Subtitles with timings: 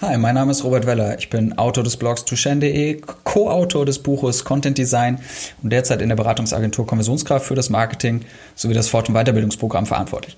[0.00, 1.18] Hi, mein Name ist Robert Weller.
[1.18, 5.18] Ich bin Autor des Blogs Tushen.de, Co-Autor des Buches Content Design
[5.60, 8.20] und derzeit in der Beratungsagentur Konversionskraft für das Marketing
[8.54, 10.36] sowie das Fort- und Weiterbildungsprogramm verantwortlich.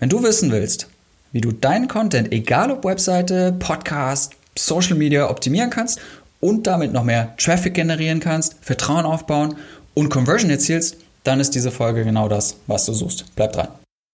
[0.00, 0.88] Wenn du wissen willst,
[1.30, 6.00] wie du deinen Content, egal ob Webseite, Podcast, Social Media, optimieren kannst
[6.40, 9.54] und damit noch mehr Traffic generieren kannst, Vertrauen aufbauen
[9.94, 13.24] und Conversion erzielst, dann ist diese Folge genau das, was du suchst.
[13.36, 13.68] Bleib dran.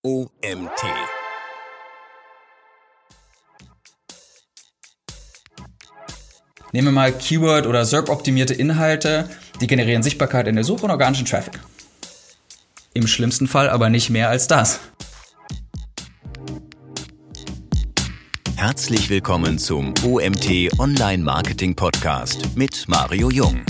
[0.05, 0.83] OMT
[6.75, 9.29] Nehmen wir mal Keyword- oder SERP-optimierte Inhalte,
[9.61, 11.61] die generieren Sichtbarkeit in der Suche und organischen Traffic.
[12.95, 14.81] Im schlimmsten Fall aber nicht mehr als das.
[18.57, 23.67] Herzlich willkommen zum OMT Online Marketing Podcast mit Mario Jung.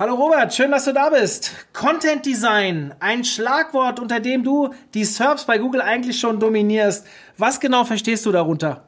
[0.00, 1.52] Hallo Robert, schön, dass du da bist.
[1.74, 7.04] Content Design, ein Schlagwort, unter dem du die SERPs bei Google eigentlich schon dominierst.
[7.36, 8.84] Was genau verstehst du darunter?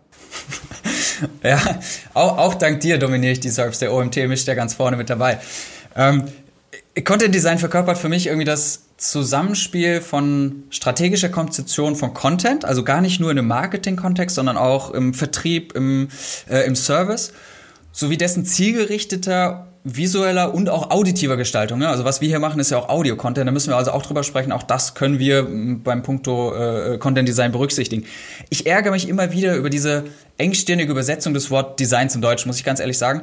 [1.42, 1.60] ja,
[2.14, 3.80] auch, auch, dank dir dominiere ich die SERPs.
[3.80, 5.38] Der OMT mischt ja ganz vorne mit dabei.
[5.94, 6.28] Ähm,
[7.04, 13.02] Content Design verkörpert für mich irgendwie das Zusammenspiel von strategischer Konzeption von Content, also gar
[13.02, 16.08] nicht nur in einem Marketing-Kontext, sondern auch im Vertrieb, im,
[16.48, 17.34] äh, im Service,
[17.92, 21.80] sowie dessen zielgerichteter visueller und auch auditiver Gestaltung.
[21.80, 21.88] Ne?
[21.88, 23.46] Also was wir hier machen, ist ja auch Audio-Content.
[23.46, 24.52] Da müssen wir also auch drüber sprechen.
[24.52, 25.46] Auch das können wir
[25.82, 28.04] beim Punkto äh, Content Design berücksichtigen.
[28.48, 30.04] Ich ärgere mich immer wieder über diese
[30.38, 33.22] engstirnige Übersetzung des Wort Design zum Deutschen, muss ich ganz ehrlich sagen,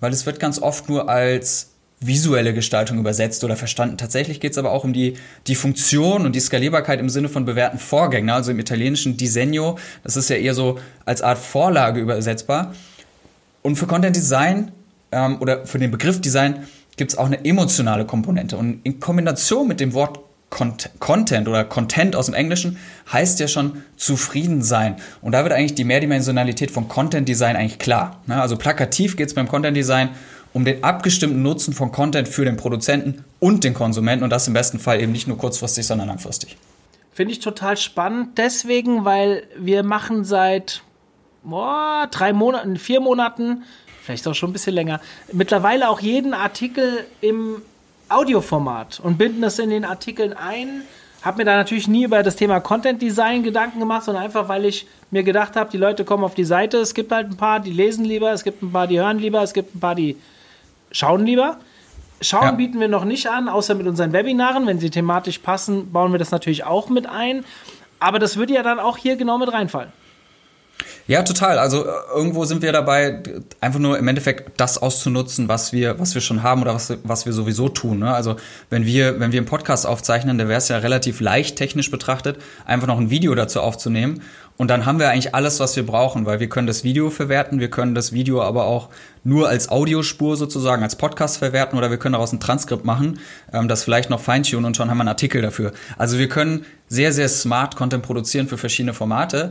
[0.00, 3.98] weil es wird ganz oft nur als visuelle Gestaltung übersetzt oder verstanden.
[3.98, 5.14] Tatsächlich geht es aber auch um die,
[5.46, 8.26] die Funktion und die Skalierbarkeit im Sinne von bewährten Vorgängen.
[8.26, 8.34] Ne?
[8.34, 12.74] Also im italienischen Disegno, das ist ja eher so als Art Vorlage übersetzbar.
[13.62, 14.72] Und für Content Design
[15.12, 16.66] ähm, oder für den Begriff Design
[16.96, 18.56] gibt es auch eine emotionale Komponente.
[18.56, 22.76] Und in Kombination mit dem Wort Content oder Content aus dem Englischen
[23.12, 24.96] heißt ja schon zufrieden sein.
[25.22, 28.20] Und da wird eigentlich die Mehrdimensionalität von Content Design eigentlich klar.
[28.26, 28.40] Ne?
[28.40, 30.10] Also plakativ geht es beim Content Design
[30.52, 34.54] um den abgestimmten Nutzen von Content für den Produzenten und den Konsumenten und das im
[34.54, 36.56] besten Fall eben nicht nur kurzfristig, sondern langfristig.
[37.12, 40.82] Finde ich total spannend, deswegen, weil wir machen seit
[41.44, 43.62] boah, drei Monaten, vier Monaten
[44.10, 45.00] vielleicht auch schon ein bisschen länger,
[45.32, 47.62] mittlerweile auch jeden Artikel im
[48.08, 50.82] Audioformat und binden das in den Artikeln ein.
[51.22, 54.64] Habe mir da natürlich nie über das Thema Content Design Gedanken gemacht, sondern einfach, weil
[54.64, 56.78] ich mir gedacht habe, die Leute kommen auf die Seite.
[56.78, 59.42] Es gibt halt ein paar, die lesen lieber, es gibt ein paar, die hören lieber,
[59.42, 60.16] es gibt ein paar, die
[60.90, 61.58] schauen lieber.
[62.22, 62.50] Schauen ja.
[62.52, 64.66] bieten wir noch nicht an, außer mit unseren Webinaren.
[64.66, 67.44] Wenn sie thematisch passen, bauen wir das natürlich auch mit ein.
[67.98, 69.92] Aber das würde ja dann auch hier genau mit reinfallen.
[71.10, 71.58] Ja, total.
[71.58, 73.20] Also äh, irgendwo sind wir dabei,
[73.60, 77.26] einfach nur im Endeffekt das auszunutzen, was wir, was wir schon haben oder was, was
[77.26, 77.98] wir sowieso tun.
[77.98, 78.14] Ne?
[78.14, 78.36] Also
[78.68, 82.38] wenn wir, wenn wir einen Podcast aufzeichnen, dann wäre es ja relativ leicht technisch betrachtet,
[82.64, 84.22] einfach noch ein Video dazu aufzunehmen.
[84.56, 87.58] Und dann haben wir eigentlich alles, was wir brauchen, weil wir können das Video verwerten,
[87.58, 88.90] wir können das Video aber auch
[89.24, 93.18] nur als Audiospur sozusagen, als Podcast verwerten oder wir können daraus ein Transkript machen,
[93.52, 95.72] ähm, das vielleicht noch feintunen und schon haben wir einen Artikel dafür.
[95.98, 99.50] Also wir können sehr, sehr smart Content produzieren für verschiedene Formate.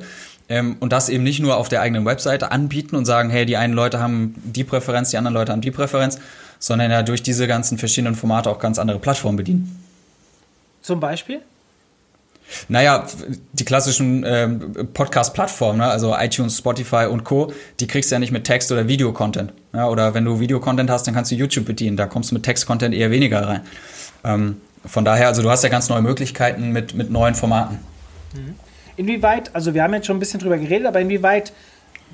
[0.49, 3.55] Ähm, und das eben nicht nur auf der eigenen Webseite anbieten und sagen, hey, die
[3.55, 6.19] einen Leute haben die Präferenz, die anderen Leute haben die Präferenz,
[6.57, 9.83] sondern ja durch diese ganzen verschiedenen Formate auch ganz andere Plattformen bedienen.
[10.81, 11.41] Zum Beispiel?
[12.67, 13.05] Naja,
[13.53, 15.85] die klassischen ähm, Podcast-Plattformen, ne?
[15.85, 19.53] also iTunes, Spotify und Co., die kriegst du ja nicht mit Text- oder Video-Content.
[19.73, 19.87] Ja?
[19.87, 21.95] Oder wenn du Video-Content hast, dann kannst du YouTube bedienen.
[21.95, 23.61] Da kommst du mit Text-Content eher weniger rein.
[24.23, 27.79] Ähm, von daher, also du hast ja ganz neue Möglichkeiten mit, mit neuen Formaten.
[28.33, 28.55] Mhm.
[28.99, 31.53] Inwieweit, also wir haben jetzt schon ein bisschen drüber geredet, aber inwieweit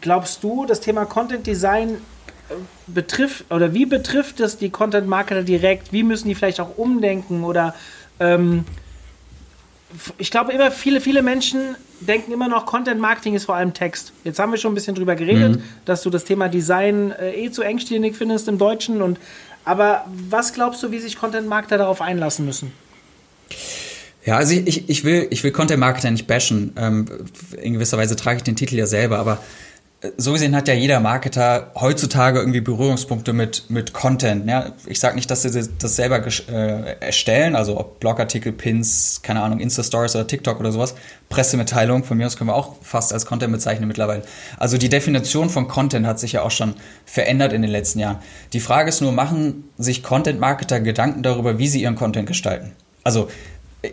[0.01, 1.95] glaubst du, das Thema Content Design
[2.49, 2.53] äh,
[2.85, 5.91] betrifft oder wie betrifft es die Content Marketer direkt?
[5.91, 7.73] Wie müssen die vielleicht auch umdenken oder
[8.19, 8.65] ähm,
[10.19, 14.13] ich glaube immer viele, viele Menschen denken immer noch, Content Marketing ist vor allem Text.
[14.23, 15.63] Jetzt haben wir schon ein bisschen drüber geredet, mhm.
[15.85, 19.17] dass du das Thema Design äh, eh zu engstirnig findest im Deutschen und
[19.63, 22.71] aber was glaubst du, wie sich Content Marketer darauf einlassen müssen?
[24.25, 26.73] Ja, also ich, ich, will, ich will Content Marketer nicht bashen.
[26.77, 27.05] Ähm,
[27.61, 29.37] in gewisser Weise trage ich den Titel ja selber, aber
[30.01, 34.49] äh, so gesehen hat ja jeder Marketer heutzutage irgendwie Berührungspunkte mit, mit Content.
[34.49, 34.73] Ja?
[34.87, 39.59] Ich sage nicht, dass sie das selber äh, erstellen, also ob Blogartikel, Pins, keine Ahnung,
[39.59, 40.95] Insta-Stories oder TikTok oder sowas.
[41.29, 44.23] Pressemitteilung, von mir aus können wir auch fast als Content bezeichnen mittlerweile.
[44.57, 46.73] Also die Definition von Content hat sich ja auch schon
[47.05, 48.17] verändert in den letzten Jahren.
[48.53, 52.71] Die Frage ist nur, machen sich Content-Marketer Gedanken darüber, wie sie ihren Content gestalten?
[53.03, 53.29] Also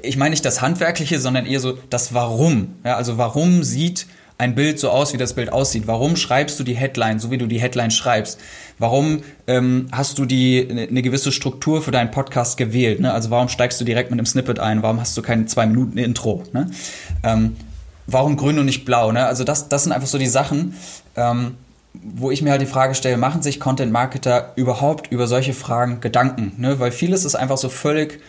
[0.03, 2.77] ich meine nicht das Handwerkliche, sondern eher so das Warum.
[2.85, 4.07] Ja, also warum sieht
[4.39, 5.87] ein Bild so aus, wie das Bild aussieht?
[5.87, 8.41] Warum schreibst du die Headline, so wie du die Headline schreibst?
[8.79, 13.01] Warum ähm, hast du die eine gewisse Struktur für deinen Podcast gewählt?
[13.01, 13.13] Ne?
[13.13, 14.83] Also warum steigst du direkt mit einem Snippet ein?
[14.83, 16.43] Warum hast du keine zwei Minuten Intro?
[16.53, 16.71] Ne?
[17.23, 17.57] Ähm,
[18.07, 19.13] warum grün und nicht blau?
[19.13, 19.25] Ne?
[19.25, 20.75] Also das, das sind einfach so die Sachen,
[21.15, 21.55] ähm,
[21.95, 26.55] wo ich mir halt die Frage stelle, machen sich Content-Marketer überhaupt über solche Fragen Gedanken?
[26.57, 26.81] Ne?
[26.81, 28.21] Weil vieles ist einfach so völlig,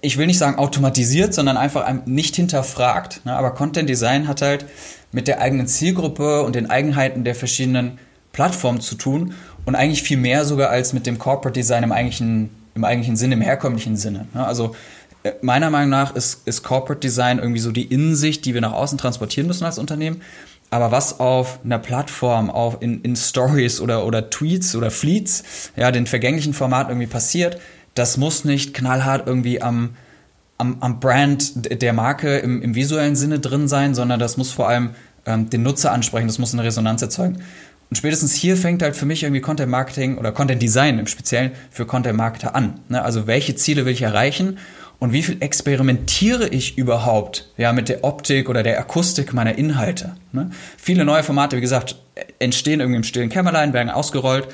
[0.00, 3.24] ich will nicht sagen automatisiert, sondern einfach nicht hinterfragt.
[3.24, 3.34] Ne?
[3.34, 4.66] Aber Content Design hat halt
[5.12, 7.98] mit der eigenen Zielgruppe und den Eigenheiten der verschiedenen
[8.32, 9.34] Plattformen zu tun
[9.64, 13.34] und eigentlich viel mehr sogar als mit dem Corporate Design im eigentlichen, im eigentlichen Sinne,
[13.34, 14.26] im herkömmlichen Sinne.
[14.34, 14.44] Ne?
[14.44, 14.74] Also
[15.22, 18.72] äh, meiner Meinung nach ist, ist Corporate Design irgendwie so die Insicht, die wir nach
[18.72, 20.22] außen transportieren müssen als Unternehmen.
[20.70, 25.44] Aber was auf einer Plattform, auf in, in Stories oder, oder Tweets oder Fleets,
[25.76, 27.60] ja, den vergänglichen Format irgendwie passiert,
[27.94, 29.90] das muss nicht knallhart irgendwie am,
[30.58, 34.68] am, am Brand der Marke im, im visuellen Sinne drin sein, sondern das muss vor
[34.68, 34.90] allem
[35.26, 37.42] ähm, den Nutzer ansprechen, das muss eine Resonanz erzeugen.
[37.90, 41.52] Und spätestens hier fängt halt für mich irgendwie Content Marketing oder Content Design im Speziellen
[41.70, 42.80] für Content Marketer an.
[42.88, 43.02] Ne?
[43.02, 44.58] Also welche Ziele will ich erreichen
[44.98, 50.14] und wie viel experimentiere ich überhaupt ja, mit der Optik oder der Akustik meiner Inhalte.
[50.32, 50.50] Ne?
[50.78, 51.96] Viele neue Formate, wie gesagt,
[52.38, 54.48] entstehen irgendwie im stillen Kämmerlein, werden ausgerollt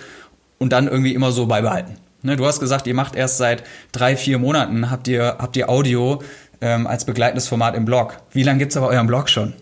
[0.58, 1.94] und dann irgendwie immer so beibehalten.
[2.22, 2.36] Ne?
[2.36, 6.22] Du hast gesagt, ihr macht erst seit drei, vier Monaten, habt ihr, habt ihr Audio
[6.60, 8.20] ähm, als begleitendes Format im Blog.
[8.32, 9.54] Wie lange gibt es aber euren Blog schon?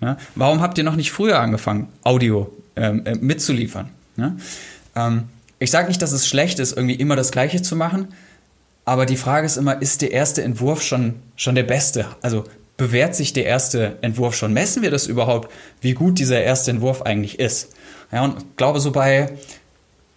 [0.00, 0.16] Ja?
[0.34, 3.90] Warum habt ihr noch nicht früher angefangen, Audio ähm, äh, mitzuliefern?
[4.16, 4.36] Ja?
[4.94, 5.24] Ähm,
[5.58, 8.08] ich sage nicht, dass es schlecht ist, irgendwie immer das Gleiche zu machen,
[8.84, 12.06] aber die Frage ist immer, ist der erste Entwurf schon, schon der beste?
[12.20, 12.44] Also
[12.76, 14.52] bewährt sich der erste Entwurf schon?
[14.52, 17.68] Messen wir das überhaupt, wie gut dieser erste Entwurf eigentlich ist?
[18.10, 19.30] Ja, und ich glaube, so bei,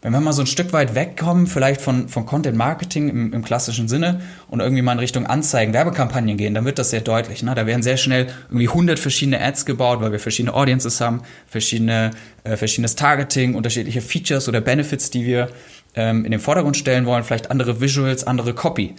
[0.05, 3.43] wenn wir mal so ein Stück weit wegkommen, vielleicht von, von Content Marketing im, im
[3.43, 7.41] klassischen Sinne und irgendwie mal in Richtung Anzeigen, Werbekampagnen gehen, dann wird das sehr deutlich.
[7.41, 7.55] Ne?
[7.55, 12.11] Da werden sehr schnell irgendwie 100 verschiedene Ads gebaut, weil wir verschiedene Audiences haben, verschiedene,
[12.43, 15.49] äh, verschiedenes Targeting, unterschiedliche Features oder Benefits, die wir
[15.95, 18.93] ähm, in den Vordergrund stellen wollen, vielleicht andere Visuals, andere Copy.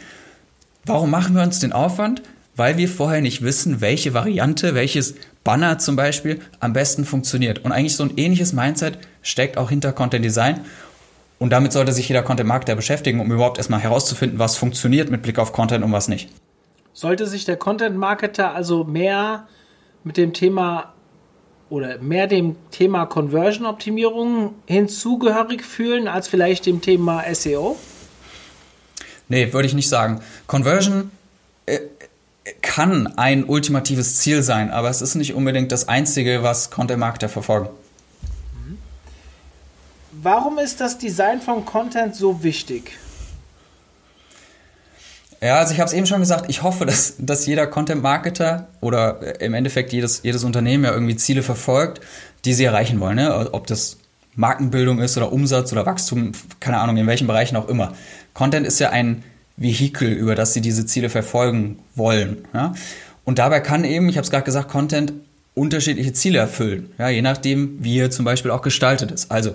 [0.87, 2.23] Warum machen wir uns den Aufwand?
[2.57, 5.15] Weil wir vorher nicht wissen, welche Variante, welches
[5.45, 7.65] Banner zum Beispiel am besten funktioniert.
[7.65, 10.63] Und eigentlich so ein ähnliches Mindset steckt auch hinter Content Design.
[11.39, 15.23] Und damit sollte sich jeder Content Marketer beschäftigen, um überhaupt erstmal herauszufinden, was funktioniert mit
[15.23, 16.31] Blick auf Content und was nicht.
[16.93, 19.47] Sollte sich der Content Marketer also mehr
[20.03, 20.95] mit dem Thema
[21.69, 27.77] oder mehr dem Thema Conversion-Optimierung hinzugehörig fühlen als vielleicht dem Thema SEO?
[29.29, 30.21] Nee, würde ich nicht sagen.
[30.47, 31.11] Conversion
[31.67, 31.81] äh,
[32.63, 37.69] kann ein ultimatives Ziel sein, aber es ist nicht unbedingt das Einzige, was Content-Marketer verfolgen.
[40.23, 42.99] Warum ist das Design von Content so wichtig?
[45.43, 49.41] Ja, also ich habe es eben schon gesagt, ich hoffe, dass, dass jeder Content-Marketer oder
[49.41, 52.01] im Endeffekt jedes, jedes Unternehmen ja irgendwie Ziele verfolgt,
[52.47, 53.17] die sie erreichen wollen.
[53.17, 53.51] Ne?
[53.53, 53.99] Ob das
[54.35, 57.93] Markenbildung ist oder Umsatz oder Wachstum, keine Ahnung, in welchen Bereichen auch immer.
[58.33, 59.23] Content ist ja ein
[59.59, 62.47] Vehikel, über das sie diese Ziele verfolgen wollen.
[62.55, 62.75] Ja?
[63.25, 65.13] Und dabei kann eben, ich habe es gerade gesagt, Content
[65.55, 67.09] unterschiedliche Ziele erfüllen, ja?
[67.11, 69.31] je nachdem, wie er zum Beispiel auch gestaltet ist.
[69.31, 69.55] Also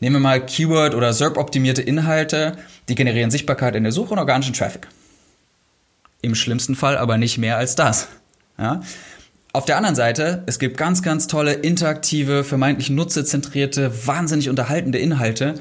[0.00, 2.56] Nehmen wir mal Keyword- oder SERP-optimierte Inhalte,
[2.88, 4.86] die generieren Sichtbarkeit in der Suche und organischen Traffic.
[6.22, 8.08] Im schlimmsten Fall aber nicht mehr als das.
[8.58, 8.80] Ja?
[9.52, 15.54] Auf der anderen Seite, es gibt ganz, ganz tolle, interaktive, vermeintlich nutzerzentrierte, wahnsinnig unterhaltende Inhalte,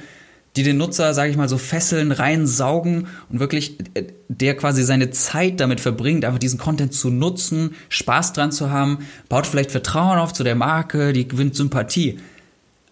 [0.56, 5.12] die den Nutzer, sage ich mal, so fesseln, reinsaugen und wirklich äh, der quasi seine
[5.12, 10.18] Zeit damit verbringt, einfach diesen Content zu nutzen, Spaß dran zu haben, baut vielleicht Vertrauen
[10.18, 12.20] auf zu der Marke, die gewinnt Sympathie.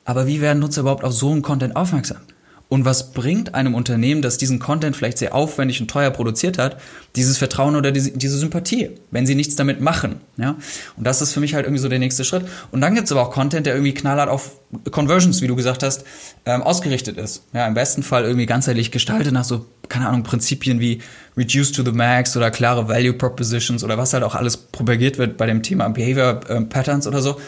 [0.06, 2.22] Aber wie werden Nutzer überhaupt auf so einen Content aufmerksam?
[2.68, 6.78] Und was bringt einem Unternehmen, das diesen Content vielleicht sehr aufwendig und teuer produziert hat,
[7.16, 10.16] dieses Vertrauen oder diese, diese Sympathie, wenn sie nichts damit machen?
[10.38, 10.56] Ja?
[10.98, 12.48] Und das ist für mich halt irgendwie so der nächste Schritt.
[12.72, 14.60] Und dann gibt es aber auch Content, der irgendwie knallhart auf
[14.90, 16.06] Conversions, wie du gesagt hast,
[16.48, 17.44] ähm, ausgerichtet ist.
[17.54, 21.02] Ja, Im besten Fall irgendwie ganzheitlich gestaltet nach so, keine Ahnung, Prinzipien wie
[21.38, 25.38] Reduce to the Max oder klare Value Propositions oder was halt auch alles propagiert wird
[25.38, 27.40] bei dem Thema Behavior äh, Patterns oder so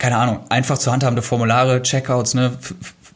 [0.00, 2.52] keine Ahnung, einfach zu handhabende Formulare, Checkouts, ne,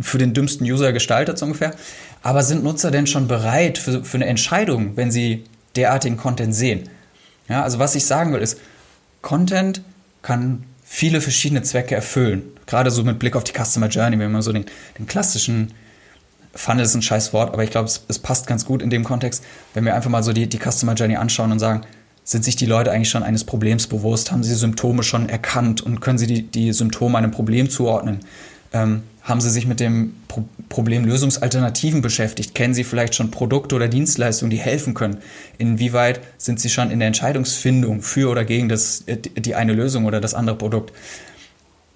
[0.01, 1.75] für den dümmsten User gestaltet so ungefähr.
[2.23, 5.45] Aber sind Nutzer denn schon bereit für, für eine Entscheidung, wenn sie
[5.77, 6.89] derartigen Content sehen?
[7.49, 8.61] Ja, also was ich sagen will ist,
[9.23, 9.81] Content
[10.21, 12.43] kann viele verschiedene Zwecke erfüllen.
[12.67, 14.67] Gerade so mit Blick auf die Customer Journey, wenn man so den,
[14.99, 15.73] den klassischen
[16.55, 19.05] Funnel ist ein scheiß Wort, aber ich glaube, es, es, passt ganz gut in dem
[19.05, 21.81] Kontext, wenn wir einfach mal so die, die Customer Journey anschauen und sagen,
[22.25, 24.33] sind sich die Leute eigentlich schon eines Problems bewusst?
[24.33, 28.21] Haben sie Symptome schon erkannt und können sie die, die Symptome einem Problem zuordnen?
[28.73, 32.55] Ähm, Haben Sie sich mit dem Pro Problemlösungsalternativen beschäftigt?
[32.55, 35.19] Kennen Sie vielleicht schon Produkte oder Dienstleistungen, die helfen können?
[35.57, 40.21] Inwieweit sind Sie schon in der Entscheidungsfindung für oder gegen das, die eine Lösung oder
[40.21, 40.93] das andere Produkt?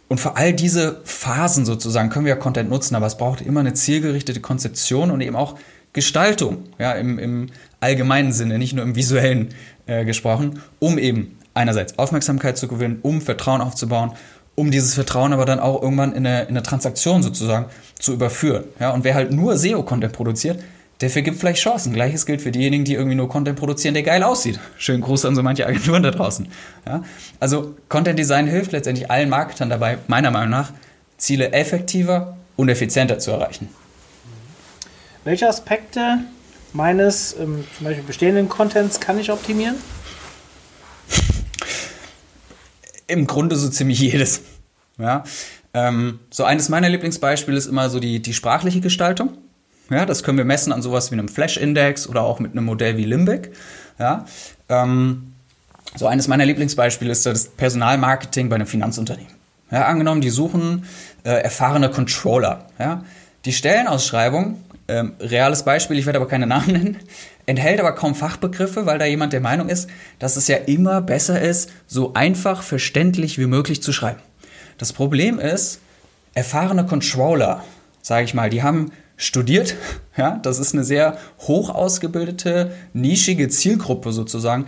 [0.06, 3.60] Und für all diese Phasen sozusagen können wir ja Content nutzen, aber es braucht immer
[3.60, 5.56] eine zielgerichtete Konzeption und eben auch
[5.92, 7.46] Gestaltung, ja, im, im
[7.80, 9.48] allgemeinen Sinne, nicht nur im visuellen
[9.88, 14.12] äh, gesprochen, um eben einerseits Aufmerksamkeit zu gewinnen, um Vertrauen aufzubauen
[14.58, 17.66] um dieses Vertrauen aber dann auch irgendwann in eine, in eine Transaktion sozusagen
[18.00, 18.64] zu überführen.
[18.80, 20.60] Ja, und wer halt nur SEO-Content produziert,
[21.00, 21.92] der vergibt vielleicht Chancen.
[21.92, 24.58] Gleiches gilt für diejenigen, die irgendwie nur Content produzieren, der geil aussieht.
[24.76, 26.48] Schönen Gruß an so manche Agenturen da draußen.
[26.84, 27.04] Ja,
[27.38, 30.72] also Content Design hilft letztendlich allen Marketern dabei, meiner Meinung nach,
[31.18, 33.68] Ziele effektiver und effizienter zu erreichen.
[35.22, 36.18] Welche Aspekte
[36.72, 39.76] meines ähm, zum Beispiel bestehenden Contents kann ich optimieren?
[43.06, 44.42] Im Grunde so ziemlich jedes.
[44.98, 45.24] Ja?
[45.74, 49.36] Ähm, so eines meiner Lieblingsbeispiele ist immer so die, die sprachliche Gestaltung.
[49.90, 52.96] Ja, das können wir messen an sowas wie einem Flash-Index oder auch mit einem Modell
[52.98, 53.52] wie Limbic.
[53.98, 54.26] Ja,
[54.68, 55.32] ähm,
[55.94, 59.32] so eines meiner Lieblingsbeispiele ist das Personalmarketing bei einem Finanzunternehmen.
[59.70, 60.84] Ja, angenommen, die suchen
[61.24, 62.66] äh, erfahrene Controller.
[62.78, 63.04] Ja,
[63.44, 66.96] die Stellenausschreibung, ähm, reales Beispiel, ich werde aber keine Namen nennen,
[67.46, 71.40] enthält aber kaum Fachbegriffe, weil da jemand der Meinung ist, dass es ja immer besser
[71.40, 74.20] ist, so einfach verständlich wie möglich zu schreiben.
[74.78, 75.80] Das Problem ist,
[76.34, 77.64] erfahrene Controller,
[78.00, 79.76] sage ich mal, die haben studiert,
[80.16, 84.66] ja, das ist eine sehr hoch ausgebildete, nischige Zielgruppe sozusagen.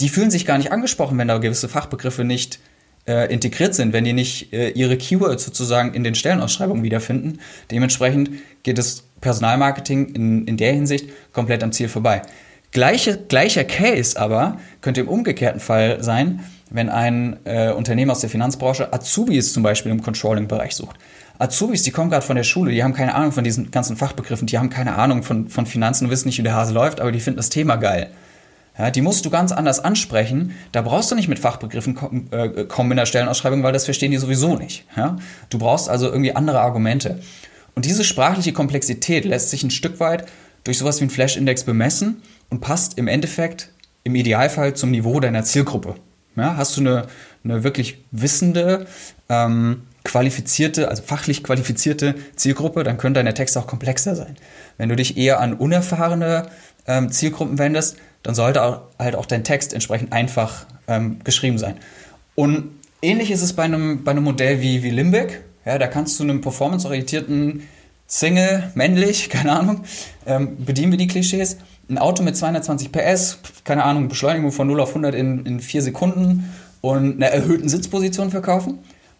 [0.00, 2.60] Die fühlen sich gar nicht angesprochen, wenn da gewisse Fachbegriffe nicht
[3.08, 7.40] äh, integriert sind, wenn die nicht äh, ihre Keywords sozusagen in den Stellenausschreibungen wiederfinden.
[7.70, 8.30] Dementsprechend
[8.62, 12.22] geht das Personalmarketing in, in der Hinsicht komplett am Ziel vorbei.
[12.72, 18.30] Gleiche, gleicher Case aber könnte im umgekehrten Fall sein, wenn ein äh, Unternehmen aus der
[18.30, 20.96] Finanzbranche Azubis zum Beispiel im Controlling-Bereich sucht.
[21.38, 24.46] Azubis, die kommen gerade von der Schule, die haben keine Ahnung von diesen ganzen Fachbegriffen,
[24.46, 27.12] die haben keine Ahnung von, von Finanzen und wissen nicht, wie der Hase läuft, aber
[27.12, 28.10] die finden das Thema geil.
[28.78, 30.54] Ja, die musst du ganz anders ansprechen.
[30.72, 34.18] Da brauchst du nicht mit Fachbegriffen kommen, äh, in der Stellenausschreibung, weil das verstehen die
[34.18, 34.84] sowieso nicht.
[34.96, 35.16] Ja?
[35.48, 37.20] Du brauchst also irgendwie andere Argumente.
[37.76, 40.26] Und diese sprachliche Komplexität lässt sich ein Stück weit
[40.64, 43.70] durch sowas wie ein Flash-Index bemessen und passt im Endeffekt
[44.02, 45.94] im Idealfall zum Niveau deiner Zielgruppe.
[46.36, 47.06] Ja, hast du eine,
[47.44, 48.86] eine wirklich wissende,
[49.28, 54.36] ähm, qualifizierte, also fachlich qualifizierte Zielgruppe, dann können deine Texte auch komplexer sein.
[54.78, 56.48] Wenn du dich eher an unerfahrene
[56.86, 61.76] ähm, Zielgruppen wendest, dann sollte auch, halt auch dein Text entsprechend einfach ähm, geschrieben sein.
[62.34, 62.70] Und
[63.02, 65.42] ähnlich ist es bei einem, bei einem Modell wie, wie Limbic.
[65.66, 67.68] Ja, da kannst du einem performanceorientierten
[68.06, 69.82] Single, männlich, keine Ahnung,
[70.24, 71.58] ähm, bedienen wir die Klischees.
[71.88, 75.82] Ein Auto mit 220 PS, keine Ahnung, Beschleunigung von 0 auf 100 in, in 4
[75.82, 78.78] Sekunden und einer erhöhten Sitzposition verkaufen.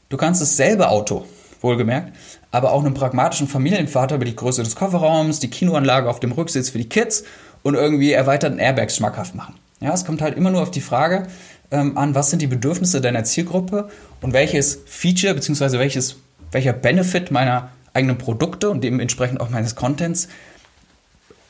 [0.08, 1.26] Du kannst dasselbe Auto,
[1.60, 2.12] wohlgemerkt,
[2.52, 6.70] aber auch einem pragmatischen Familienvater über die Größe des Kofferraums, die Kinoanlage auf dem Rücksitz
[6.70, 7.24] für die Kids
[7.62, 9.54] und irgendwie erweiterten Airbags schmackhaft machen.
[9.80, 11.26] Ja, es kommt halt immer nur auf die Frage
[11.70, 13.88] ähm, an, was sind die Bedürfnisse deiner Zielgruppe
[14.20, 15.78] und welches Feature bzw.
[15.78, 16.16] welches,
[16.56, 20.28] welcher Benefit meiner eigenen Produkte und dementsprechend auch meines Contents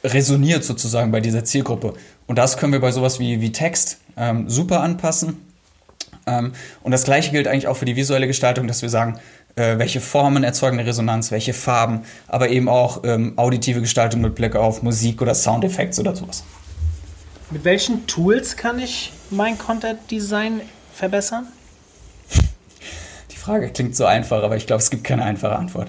[0.03, 1.95] resoniert sozusagen bei dieser Zielgruppe.
[2.27, 5.37] Und das können wir bei sowas wie, wie Text ähm, super anpassen.
[6.27, 9.21] Ähm, und das gleiche gilt eigentlich auch für die visuelle Gestaltung, dass wir sagen,
[9.55, 14.35] äh, welche Formen erzeugen eine Resonanz, welche Farben, aber eben auch ähm, auditive Gestaltung mit
[14.35, 16.43] Blick auf Musik oder Soundeffekte oder sowas.
[17.53, 21.47] Mit welchen Tools kann ich mein Content Design verbessern?
[23.47, 25.89] Frage klingt so einfach, aber ich glaube, es gibt keine einfache Antwort.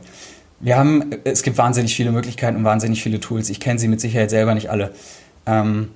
[0.59, 3.49] Wir haben, es gibt wahnsinnig viele Möglichkeiten und wahnsinnig viele Tools.
[3.49, 4.91] Ich kenne sie mit Sicherheit selber nicht alle.
[5.47, 5.89] Ähm,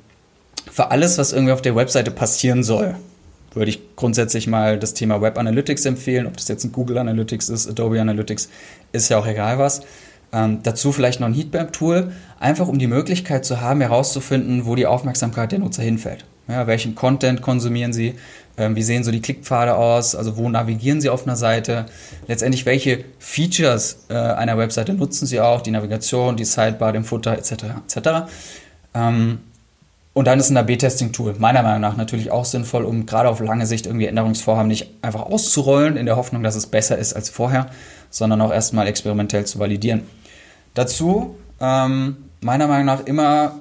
[0.71, 2.95] für alles, was irgendwie auf der Webseite passieren soll,
[3.53, 6.25] würde ich grundsätzlich mal das Thema Web Analytics empfehlen.
[6.25, 8.49] Ob das jetzt ein Google Analytics ist, Adobe Analytics,
[8.91, 9.81] ist ja auch egal was.
[10.33, 14.87] Ähm, dazu vielleicht noch ein Heatmap-Tool, einfach um die Möglichkeit zu haben, herauszufinden, wo die
[14.87, 16.25] Aufmerksamkeit der Nutzer hinfällt.
[16.47, 18.15] Ja, welchen Content konsumieren sie?
[18.61, 20.15] Ähm, wie sehen so die Klickpfade aus?
[20.15, 21.87] Also wo navigieren sie auf einer Seite?
[22.27, 25.61] Letztendlich, welche Features äh, einer Webseite nutzen sie auch?
[25.61, 27.51] Die Navigation, die Sidebar, den Footer etc.
[27.87, 28.09] etc.
[28.93, 29.39] Ähm,
[30.13, 33.65] und dann ist ein AB-Testing-Tool meiner Meinung nach natürlich auch sinnvoll, um gerade auf lange
[33.65, 37.67] Sicht irgendwie Änderungsvorhaben nicht einfach auszurollen, in der Hoffnung, dass es besser ist als vorher,
[38.09, 40.03] sondern auch erstmal experimentell zu validieren.
[40.73, 43.60] Dazu ähm, meiner Meinung nach immer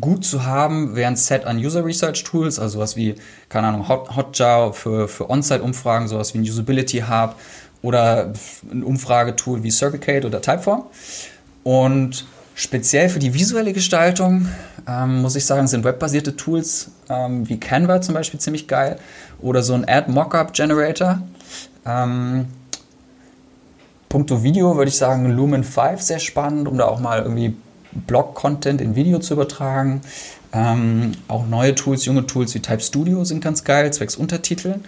[0.00, 3.14] gut zu haben wären Set an User Research Tools, also sowas wie,
[3.48, 7.36] keine Ahnung, Hot, Hotjar für, für On-Site-Umfragen, sowas wie ein Usability Hub
[7.82, 8.32] oder
[8.70, 10.84] ein Umfragetool wie Circuitcade oder Typeform.
[11.64, 14.48] Und Speziell für die visuelle Gestaltung
[14.86, 18.98] ähm, muss ich sagen, sind webbasierte Tools ähm, wie Canva zum Beispiel ziemlich geil
[19.40, 21.22] oder so ein Ad Mockup Generator.
[21.86, 22.46] Ähm,
[24.08, 27.56] Punkto Video würde ich sagen Lumen 5 sehr spannend, um da auch mal irgendwie
[27.94, 30.02] Blog-Content in Video zu übertragen.
[30.52, 34.84] Ähm, auch neue Tools, junge Tools wie Type Studio sind ganz geil, zwecks Untertiteln.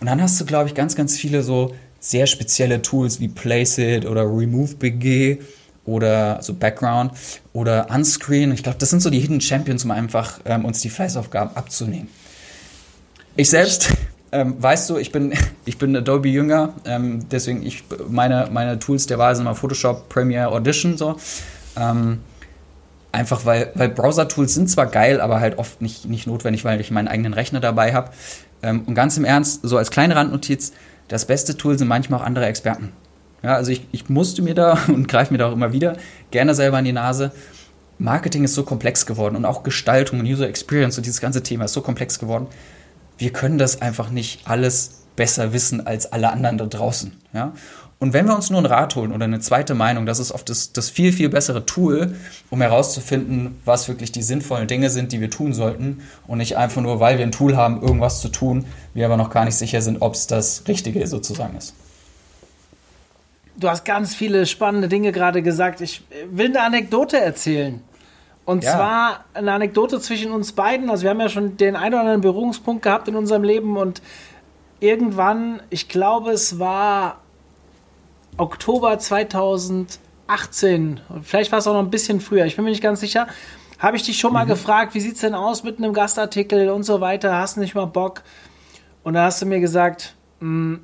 [0.00, 4.06] Und dann hast du, glaube ich, ganz, ganz viele so sehr spezielle Tools wie Placeit
[4.06, 5.38] oder RemoveBG
[5.86, 7.12] oder so Background
[7.52, 8.52] oder Unscreen.
[8.52, 12.08] Ich glaube, das sind so die Hidden Champions, um einfach ähm, uns die Fleißaufgaben abzunehmen.
[13.36, 13.90] Ich selbst,
[14.32, 15.32] ähm, weißt du, ich bin,
[15.64, 20.08] ich bin Adobe Jünger, ähm, deswegen ich meine, meine Tools der Wahl sind mal Photoshop,
[20.08, 21.16] Premiere, Audition so.
[23.14, 26.90] Einfach weil, weil Browser-Tools sind zwar geil, aber halt oft nicht, nicht notwendig, weil ich
[26.90, 28.10] meinen eigenen Rechner dabei habe.
[28.60, 30.72] Ähm, und ganz im Ernst, so als kleine Randnotiz,
[31.06, 32.92] das beste Tool sind manchmal auch andere Experten.
[33.40, 35.96] Ja, also ich, ich musste mir da und greife mir da auch immer wieder
[36.32, 37.30] gerne selber in die Nase.
[37.98, 41.66] Marketing ist so komplex geworden und auch Gestaltung und User Experience und dieses ganze Thema
[41.66, 42.48] ist so komplex geworden.
[43.16, 47.12] Wir können das einfach nicht alles besser wissen als alle anderen da draußen.
[47.32, 47.52] Ja?
[48.04, 50.50] Und wenn wir uns nur einen Rat holen oder eine zweite Meinung, das ist oft
[50.50, 52.14] das, das viel, viel bessere Tool,
[52.50, 56.02] um herauszufinden, was wirklich die sinnvollen Dinge sind, die wir tun sollten.
[56.26, 59.30] Und nicht einfach nur, weil wir ein Tool haben, irgendwas zu tun, wir aber noch
[59.30, 61.74] gar nicht sicher sind, ob es das Richtige sozusagen ist.
[63.56, 65.80] Du hast ganz viele spannende Dinge gerade gesagt.
[65.80, 67.80] Ich will eine Anekdote erzählen.
[68.44, 68.72] Und ja.
[68.72, 70.90] zwar eine Anekdote zwischen uns beiden.
[70.90, 74.02] Also wir haben ja schon den einen oder anderen Berührungspunkt gehabt in unserem Leben und
[74.80, 77.23] irgendwann, ich glaube, es war
[78.36, 83.00] Oktober 2018, vielleicht war es auch noch ein bisschen früher, ich bin mir nicht ganz
[83.00, 83.28] sicher,
[83.78, 84.48] habe ich dich schon mal mhm.
[84.48, 87.74] gefragt, wie sieht es denn aus mit einem Gastartikel und so weiter, hast du nicht
[87.74, 88.22] mal Bock?
[89.02, 90.80] Und da hast du mir gesagt, hm,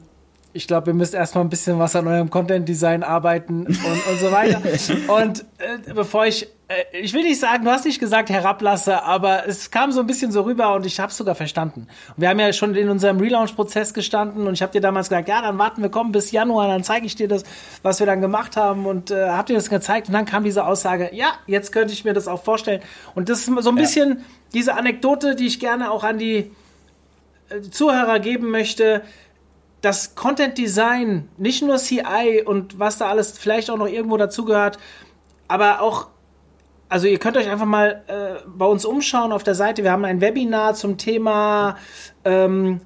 [0.52, 4.33] ich glaube, ihr müsst erstmal ein bisschen was an eurem Content-Design arbeiten und, und so
[4.33, 4.61] weiter.
[5.23, 6.49] und äh, bevor ich,
[6.92, 10.30] ich will nicht sagen, du hast nicht gesagt herablasse, aber es kam so ein bisschen
[10.30, 11.88] so rüber und ich habe es sogar verstanden.
[12.08, 15.28] Und wir haben ja schon in unserem Relaunch-Prozess gestanden und ich habe dir damals gesagt,
[15.28, 17.42] ja, dann warten wir, kommen bis Januar, dann zeige ich dir das,
[17.82, 20.64] was wir dann gemacht haben und äh, hab dir das gezeigt und dann kam diese
[20.64, 22.82] Aussage, ja, jetzt könnte ich mir das auch vorstellen.
[23.14, 24.24] Und das ist so ein bisschen ja.
[24.54, 26.52] diese Anekdote, die ich gerne auch an die
[27.48, 29.02] äh, Zuhörer geben möchte
[29.80, 34.78] das Content Design, nicht nur CI und was da alles vielleicht auch noch irgendwo dazugehört,
[35.48, 36.08] aber auch,
[36.90, 39.85] also ihr könnt euch einfach mal äh, bei uns umschauen auf der Seite.
[39.85, 41.76] Wir haben ein Webinar zum Thema,
[42.25, 42.80] ähm,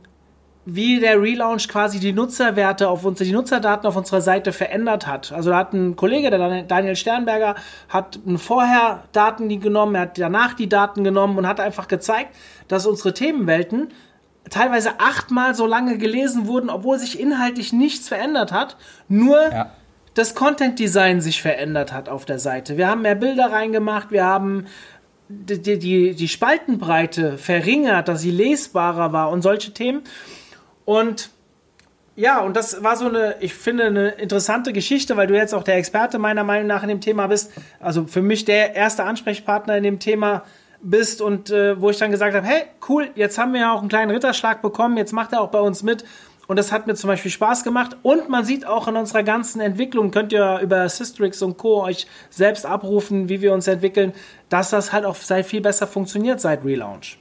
[0.67, 5.33] wie der Relaunch quasi die Nutzerwerte auf uns, die Nutzerdaten auf unserer Seite verändert hat.
[5.33, 7.55] Also da hat ein Kollege, der Daniel Sternberger,
[7.89, 12.35] hat vorher Daten genommen, er hat danach die Daten genommen und hat einfach gezeigt,
[12.69, 13.89] dass unsere Themenwelten
[14.51, 18.77] teilweise achtmal so lange gelesen wurden, obwohl sich inhaltlich nichts verändert hat.
[19.09, 19.71] Nur ja.
[20.15, 22.77] Das Content Design sich verändert hat auf der Seite.
[22.77, 24.67] Wir haben mehr Bilder reingemacht, wir haben
[25.29, 30.03] die, die, die Spaltenbreite verringert, dass sie lesbarer war und solche Themen.
[30.85, 31.31] Und
[32.17, 35.65] ja, und das war so eine, ich finde, eine interessante Geschichte, weil du jetzt auch
[35.65, 37.51] der Experte meiner Meinung nach in dem Thema bist.
[37.81, 40.45] Also für mich der erste Ansprechpartner in dem Thema
[40.81, 43.81] bist und äh, wo ich dann gesagt habe, hey, cool, jetzt haben wir ja auch
[43.81, 46.05] einen kleinen Ritterschlag bekommen, jetzt macht er auch bei uns mit.
[46.47, 47.97] Und das hat mir zum Beispiel Spaß gemacht.
[48.03, 51.83] Und man sieht auch in unserer ganzen Entwicklung, könnt ihr über Systrix und Co.
[51.83, 54.13] euch selbst abrufen, wie wir uns entwickeln,
[54.49, 57.19] dass das halt auch seit viel besser funktioniert seit Relaunch.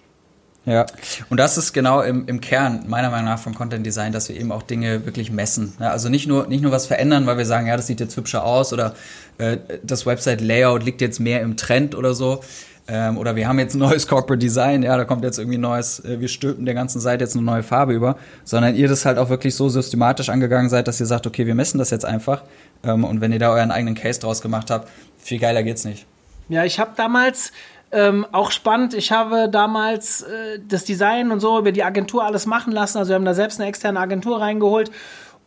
[0.65, 0.85] Ja,
[1.29, 4.37] und das ist genau im, im Kern meiner Meinung nach von Content Design, dass wir
[4.37, 5.73] eben auch Dinge wirklich messen.
[5.79, 8.15] Ja, also nicht nur, nicht nur was verändern, weil wir sagen, ja, das sieht jetzt
[8.15, 8.95] hübscher aus oder
[9.39, 12.41] äh, das Website-Layout liegt jetzt mehr im Trend oder so,
[12.87, 16.03] ähm, oder wir haben jetzt ein neues Corporate Design, ja, da kommt jetzt irgendwie neues,
[16.03, 19.17] äh, wir stülpen der ganzen Seite jetzt eine neue Farbe über, sondern ihr das halt
[19.17, 22.43] auch wirklich so systematisch angegangen seid, dass ihr sagt, okay, wir messen das jetzt einfach.
[22.83, 26.05] Ähm, und wenn ihr da euren eigenen Case draus gemacht habt, viel geiler geht's nicht.
[26.49, 27.53] Ja, ich habe damals
[27.93, 28.93] ähm, auch spannend.
[28.93, 32.97] Ich habe damals äh, das Design und so über die Agentur alles machen lassen.
[32.97, 34.91] Also wir haben da selbst eine externe Agentur reingeholt.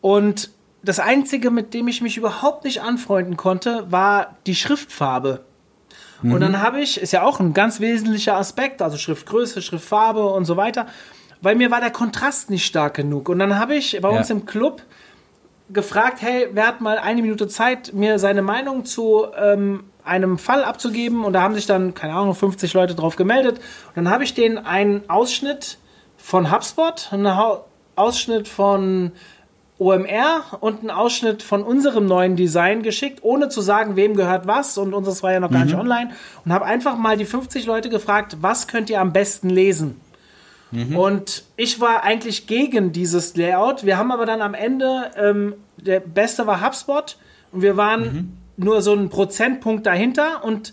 [0.00, 0.50] Und
[0.82, 5.44] das Einzige, mit dem ich mich überhaupt nicht anfreunden konnte, war die Schriftfarbe.
[6.22, 6.32] Mhm.
[6.32, 10.44] Und dann habe ich, ist ja auch ein ganz wesentlicher Aspekt, also Schriftgröße, Schriftfarbe und
[10.44, 10.86] so weiter,
[11.40, 13.28] weil mir war der Kontrast nicht stark genug.
[13.28, 14.18] Und dann habe ich bei ja.
[14.18, 14.82] uns im Club
[15.70, 20.64] gefragt, hey, wer hat mal eine Minute Zeit, mir seine Meinung zu ähm, einem Fall
[20.64, 21.24] abzugeben?
[21.24, 23.58] Und da haben sich dann, keine Ahnung, 50 Leute drauf gemeldet.
[23.88, 25.78] Und dann habe ich denen einen Ausschnitt
[26.16, 27.26] von HubSpot, einen
[27.96, 29.12] Ausschnitt von
[29.78, 34.78] OMR und einen Ausschnitt von unserem neuen Design geschickt, ohne zu sagen, wem gehört was.
[34.78, 35.66] Und unseres war ja noch gar mhm.
[35.66, 36.10] nicht online.
[36.44, 40.00] Und habe einfach mal die 50 Leute gefragt, was könnt ihr am besten lesen?
[40.70, 40.96] Mhm.
[40.96, 43.84] Und ich war eigentlich gegen dieses Layout.
[43.84, 47.18] Wir haben aber dann am Ende, ähm, der beste war HubSpot
[47.52, 48.02] und wir waren
[48.56, 48.64] mhm.
[48.64, 50.72] nur so einen Prozentpunkt dahinter und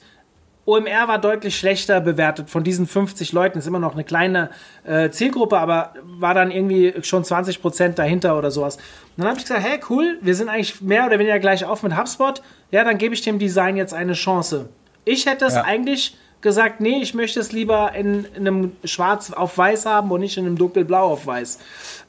[0.66, 3.60] OMR war deutlich schlechter bewertet von diesen 50 Leuten.
[3.60, 4.50] Ist immer noch eine kleine
[4.86, 8.78] äh, Zielgruppe, aber war dann irgendwie schon 20 Prozent dahinter oder sowas.
[8.78, 8.84] Und
[9.18, 11.98] dann habe ich gesagt, hey, cool, wir sind eigentlich mehr oder weniger gleich auf mit
[11.98, 12.42] HubSpot.
[12.72, 14.70] Ja, dann gebe ich dem Design jetzt eine Chance.
[15.04, 15.64] Ich hätte es ja.
[15.64, 20.22] eigentlich gesagt, nee, ich möchte es lieber in, in, einem Schwarz auf Weiß haben und
[20.22, 21.60] nicht in einem Dunkelblau auf Weiß.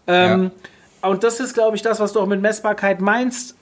[0.06, 0.50] Ähm,
[1.02, 1.08] ja.
[1.10, 3.56] Und das ist, glaube ich, das, was du auch mit Messbarkeit meinst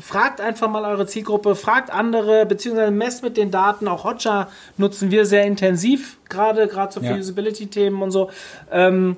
[0.00, 3.88] fragt einfach mal eure Zielgruppe, fragt andere, beziehungsweise messt mit den Daten.
[3.88, 7.16] Auch Hotjar nutzen wir sehr intensiv, gerade gerade so ja.
[7.16, 8.30] Usability-Themen und so.
[8.70, 9.16] Ähm,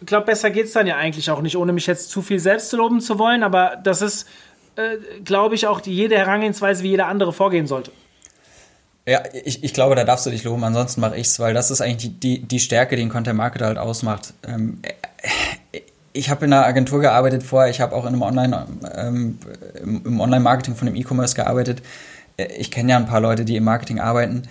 [0.00, 2.38] ich glaube, besser geht es dann ja eigentlich auch nicht, ohne mich jetzt zu viel
[2.38, 4.28] selbst zu loben zu wollen, aber das ist,
[4.76, 7.92] äh, glaube ich, auch die, jede Herangehensweise, wie jeder andere vorgehen sollte.
[9.08, 11.70] Ja, ich, ich glaube, da darfst du dich loben, ansonsten mache ich es, weil das
[11.70, 14.34] ist eigentlich die, die, die Stärke, die ein Content Marketer halt ausmacht.
[14.46, 14.82] Ähm,
[16.16, 19.38] ich habe in einer Agentur gearbeitet vorher, ich habe auch in einem Online, ähm,
[19.82, 21.82] im Online-Marketing von einem E-Commerce gearbeitet.
[22.58, 24.42] Ich kenne ja ein paar Leute, die im Marketing arbeiten.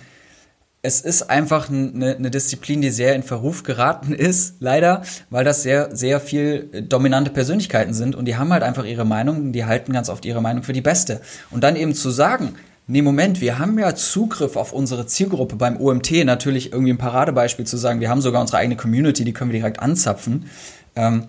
[0.82, 5.62] Es ist einfach eine, eine, Disziplin, die sehr in Verruf geraten ist, leider, weil das
[5.62, 9.92] sehr, sehr viel dominante Persönlichkeiten sind und die haben halt einfach ihre Meinung, die halten
[9.92, 11.20] ganz oft ihre Meinung für die beste.
[11.50, 12.54] Und dann eben zu sagen,
[12.86, 17.66] nee, Moment, wir haben ja Zugriff auf unsere Zielgruppe beim OMT, natürlich irgendwie ein Paradebeispiel
[17.66, 20.48] zu sagen, wir haben sogar unsere eigene Community, die können wir direkt anzapfen.
[20.94, 21.24] Ähm,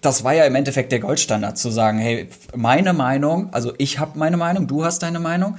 [0.00, 4.18] das war ja im Endeffekt der Goldstandard, zu sagen, hey, meine Meinung, also ich habe
[4.18, 5.56] meine Meinung, du hast deine Meinung,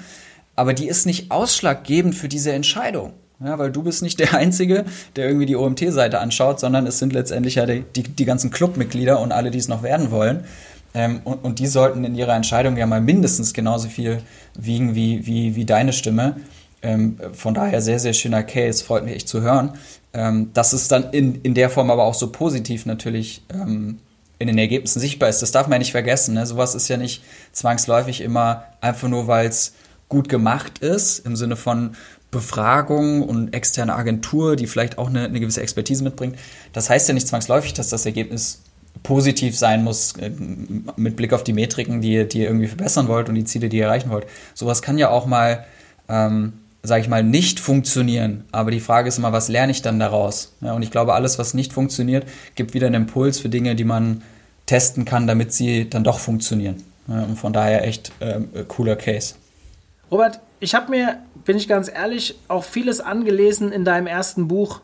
[0.55, 3.13] aber die ist nicht ausschlaggebend für diese Entscheidung.
[3.39, 7.13] Ja, weil du bist nicht der Einzige, der irgendwie die OMT-Seite anschaut, sondern es sind
[7.13, 10.43] letztendlich ja die, die, die ganzen Clubmitglieder und alle, die es noch werden wollen.
[10.95, 14.21] Ähm, und, und, die sollten in ihrer Entscheidung ja mal mindestens genauso viel
[14.57, 16.37] wiegen wie, wie, wie deine Stimme.
[16.81, 19.73] Ähm, von daher sehr, sehr schöner Case, freut mich echt zu hören.
[20.17, 23.99] Ähm, dass es dann in, in der Form aber auch so positiv natürlich ähm,
[24.39, 25.43] in den Ergebnissen sichtbar ist.
[25.43, 26.33] Das darf man ja nicht vergessen.
[26.33, 26.45] Ne?
[26.47, 29.75] Sowas ist ja nicht zwangsläufig immer einfach nur, weil es
[30.09, 31.95] gut gemacht ist, im Sinne von
[32.31, 36.35] Befragung und externe Agentur, die vielleicht auch eine, eine, gewisse Expertise mitbringt.
[36.73, 38.63] Das heißt ja nicht zwangsläufig, dass das Ergebnis
[39.03, 40.31] positiv sein muss, äh,
[40.95, 43.77] mit Blick auf die Metriken, die, die ihr irgendwie verbessern wollt und die Ziele, die
[43.77, 44.25] ihr erreichen wollt.
[44.55, 45.65] Sowas kann ja auch mal
[46.09, 46.53] ähm,
[46.83, 48.45] sage ich mal, nicht funktionieren.
[48.51, 50.55] Aber die Frage ist immer, was lerne ich dann daraus?
[50.61, 53.83] Ja, und ich glaube, alles, was nicht funktioniert, gibt wieder einen Impuls für Dinge, die
[53.83, 54.23] man
[54.65, 56.83] testen kann, damit sie dann doch funktionieren.
[57.07, 59.35] Ja, und von daher echt äh, cooler Case.
[60.11, 64.81] Robert, ich habe mir, bin ich ganz ehrlich, auch vieles angelesen in deinem ersten Buch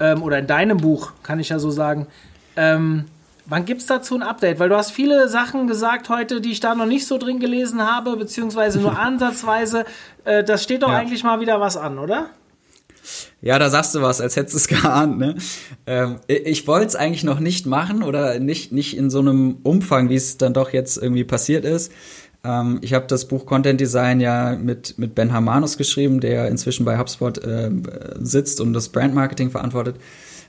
[0.00, 2.06] ähm, oder in deinem Buch, kann ich ja so sagen.
[2.56, 3.06] Ähm,
[3.46, 4.58] Wann gibt es dazu ein Update?
[4.58, 7.82] Weil du hast viele Sachen gesagt heute, die ich da noch nicht so drin gelesen
[7.82, 9.84] habe, beziehungsweise nur ansatzweise.
[10.24, 10.96] Äh, das steht doch ja.
[10.96, 12.30] eigentlich mal wieder was an, oder?
[13.42, 15.18] Ja, da sagst du was, als hättest du es geahnt.
[15.18, 15.36] Ne?
[15.86, 20.08] Ähm, ich wollte es eigentlich noch nicht machen oder nicht, nicht in so einem Umfang,
[20.08, 21.92] wie es dann doch jetzt irgendwie passiert ist.
[22.44, 26.86] Ähm, ich habe das Buch Content Design ja mit, mit Ben Hamanus geschrieben, der inzwischen
[26.86, 27.70] bei HubSpot äh,
[28.20, 29.96] sitzt und das Brand Marketing verantwortet.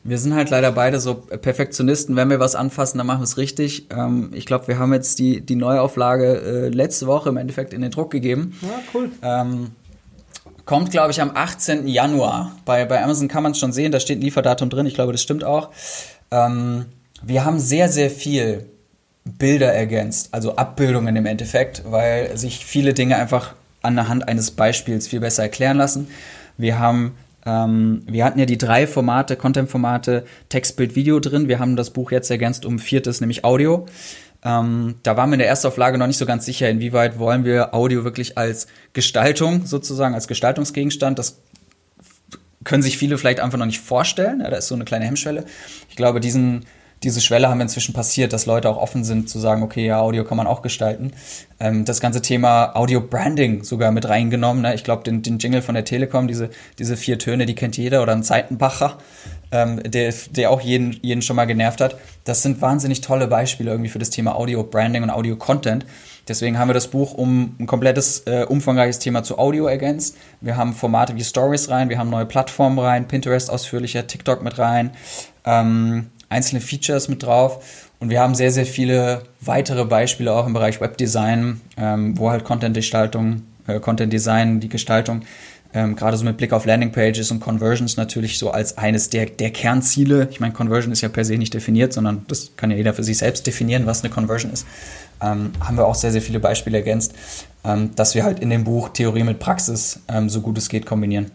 [0.08, 2.16] Wir sind halt leider beide so Perfektionisten.
[2.16, 3.88] Wenn wir was anfassen, dann machen wir es richtig.
[3.90, 7.82] Ähm, ich glaube, wir haben jetzt die, die Neuauflage äh, letzte Woche im Endeffekt in
[7.82, 8.56] den Druck gegeben.
[8.62, 9.10] Ja, cool.
[9.24, 9.72] Ähm,
[10.66, 11.88] kommt, glaube ich, am 18.
[11.88, 12.52] Januar.
[12.66, 14.86] Bei, bei Amazon kann man es schon sehen, da steht ein Lieferdatum drin.
[14.86, 15.72] Ich glaube, das stimmt auch.
[16.30, 16.86] Ähm,
[17.24, 18.68] wir haben sehr, sehr viel
[19.24, 24.52] Bilder ergänzt, also Abbildungen im Endeffekt, weil sich viele Dinge einfach an der Hand eines
[24.52, 26.08] Beispiels viel besser erklären lassen.
[26.58, 31.48] Wir haben ähm, wir hatten ja die drei Formate, Content-Formate, Text, Bild, Video drin.
[31.48, 33.86] Wir haben das Buch jetzt ergänzt um viertes, nämlich Audio.
[34.44, 37.74] Ähm, da waren wir in der Erstauflage noch nicht so ganz sicher, inwieweit wollen wir
[37.74, 41.18] Audio wirklich als Gestaltung sozusagen, als Gestaltungsgegenstand.
[41.18, 41.40] Das
[42.64, 44.42] können sich viele vielleicht einfach noch nicht vorstellen.
[44.42, 45.46] Ja, da ist so eine kleine Hemmschwelle.
[45.90, 46.66] Ich glaube, diesen
[47.04, 50.00] diese Schwelle haben wir inzwischen passiert, dass Leute auch offen sind zu sagen, okay, ja,
[50.00, 51.12] Audio kann man auch gestalten.
[51.60, 54.64] Ähm, das ganze Thema Audio-Branding sogar mit reingenommen.
[54.64, 54.74] Ne?
[54.74, 58.02] Ich glaube, den, den Jingle von der Telekom, diese, diese vier Töne, die kennt jeder
[58.02, 58.98] oder ein Zeitenbacher,
[59.52, 61.98] ähm, der, der auch jeden, jeden schon mal genervt hat.
[62.24, 65.86] Das sind wahnsinnig tolle Beispiele irgendwie für das Thema Audio-Branding und Audio-Content.
[66.28, 70.18] Deswegen haben wir das Buch um ein komplettes, äh, umfangreiches Thema zu Audio ergänzt.
[70.42, 74.58] Wir haben Formate wie Stories rein, wir haben neue Plattformen rein, Pinterest ausführlicher, TikTok mit
[74.58, 74.92] rein.
[75.46, 77.64] Ähm, einzelne Features mit drauf.
[78.00, 82.44] Und wir haben sehr, sehr viele weitere Beispiele auch im Bereich Webdesign, ähm, wo halt
[82.44, 85.22] Content-Gestaltung, äh, Content-Design, die Gestaltung,
[85.74, 89.52] ähm, gerade so mit Blick auf Landingpages und Conversions natürlich so als eines der, der
[89.52, 90.30] Kernziele.
[90.32, 93.04] Ich meine, Conversion ist ja per se nicht definiert, sondern das kann ja jeder für
[93.04, 94.66] sich selbst definieren, was eine Conversion ist.
[95.22, 97.14] Ähm, haben wir auch sehr, sehr viele Beispiele ergänzt,
[97.66, 100.86] ähm, dass wir halt in dem Buch Theorie mit Praxis ähm, so gut es geht
[100.86, 101.32] kombinieren.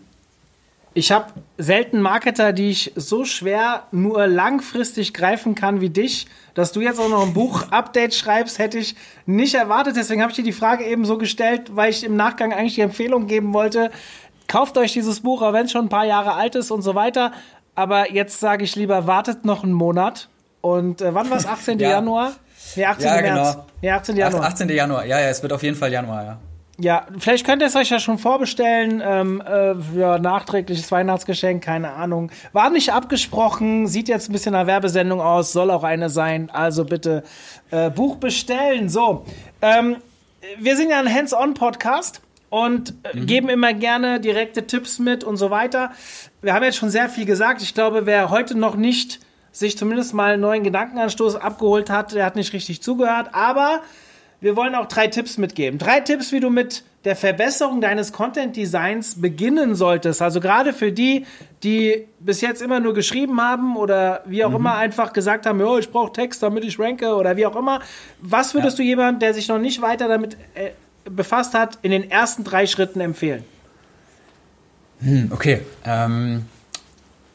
[0.92, 1.26] Ich habe
[1.56, 6.26] selten Marketer, die ich so schwer nur langfristig greifen kann wie dich.
[6.54, 9.94] Dass du jetzt auch noch ein Buch-Update schreibst, hätte ich nicht erwartet.
[9.96, 12.80] Deswegen habe ich dir die Frage eben so gestellt, weil ich im Nachgang eigentlich die
[12.80, 13.90] Empfehlung geben wollte.
[14.48, 16.96] Kauft euch dieses Buch, auch wenn es schon ein paar Jahre alt ist und so
[16.96, 17.32] weiter.
[17.76, 20.28] Aber jetzt sage ich lieber, wartet noch einen Monat.
[20.60, 21.46] Und äh, wann war es?
[21.46, 21.78] 18.
[21.78, 21.90] ja.
[21.90, 22.32] Januar?
[22.74, 23.06] Nee, 18.
[23.06, 23.52] Ja, März.
[23.52, 23.66] Genau.
[23.80, 24.16] Ja, 18.
[24.16, 24.44] Januar.
[24.44, 24.68] 18.
[24.68, 26.38] Januar, ja, ja, es wird auf jeden Fall Januar, ja.
[26.80, 29.02] Ja, vielleicht könnt ihr es euch ja schon vorbestellen.
[29.04, 32.30] Ähm, äh, ja, nachträgliches Weihnachtsgeschenk, keine Ahnung.
[32.54, 36.48] War nicht abgesprochen, sieht jetzt ein bisschen nach Werbesendung aus, soll auch eine sein.
[36.50, 37.22] Also bitte
[37.70, 38.88] äh, Buch bestellen.
[38.88, 39.26] So,
[39.60, 39.96] ähm,
[40.58, 43.26] wir sind ja ein Hands-on-Podcast und äh, mhm.
[43.26, 45.90] geben immer gerne direkte Tipps mit und so weiter.
[46.40, 47.60] Wir haben jetzt schon sehr viel gesagt.
[47.60, 49.20] Ich glaube, wer heute noch nicht
[49.52, 53.30] sich zumindest mal einen neuen Gedankenanstoß abgeholt hat, der hat nicht richtig zugehört.
[53.32, 53.80] Aber
[54.40, 55.78] wir wollen auch drei Tipps mitgeben.
[55.78, 60.20] Drei Tipps, wie du mit der Verbesserung deines Content-Designs beginnen solltest.
[60.20, 61.24] Also gerade für die,
[61.62, 64.56] die bis jetzt immer nur geschrieben haben oder wie auch mhm.
[64.56, 67.80] immer einfach gesagt haben, oh, ich brauche Text, damit ich ranke oder wie auch immer.
[68.20, 68.84] Was würdest ja.
[68.84, 70.70] du jemand, der sich noch nicht weiter damit äh,
[71.04, 73.44] befasst hat, in den ersten drei Schritten empfehlen?
[75.00, 75.60] Hm, okay.
[75.86, 76.44] Ähm,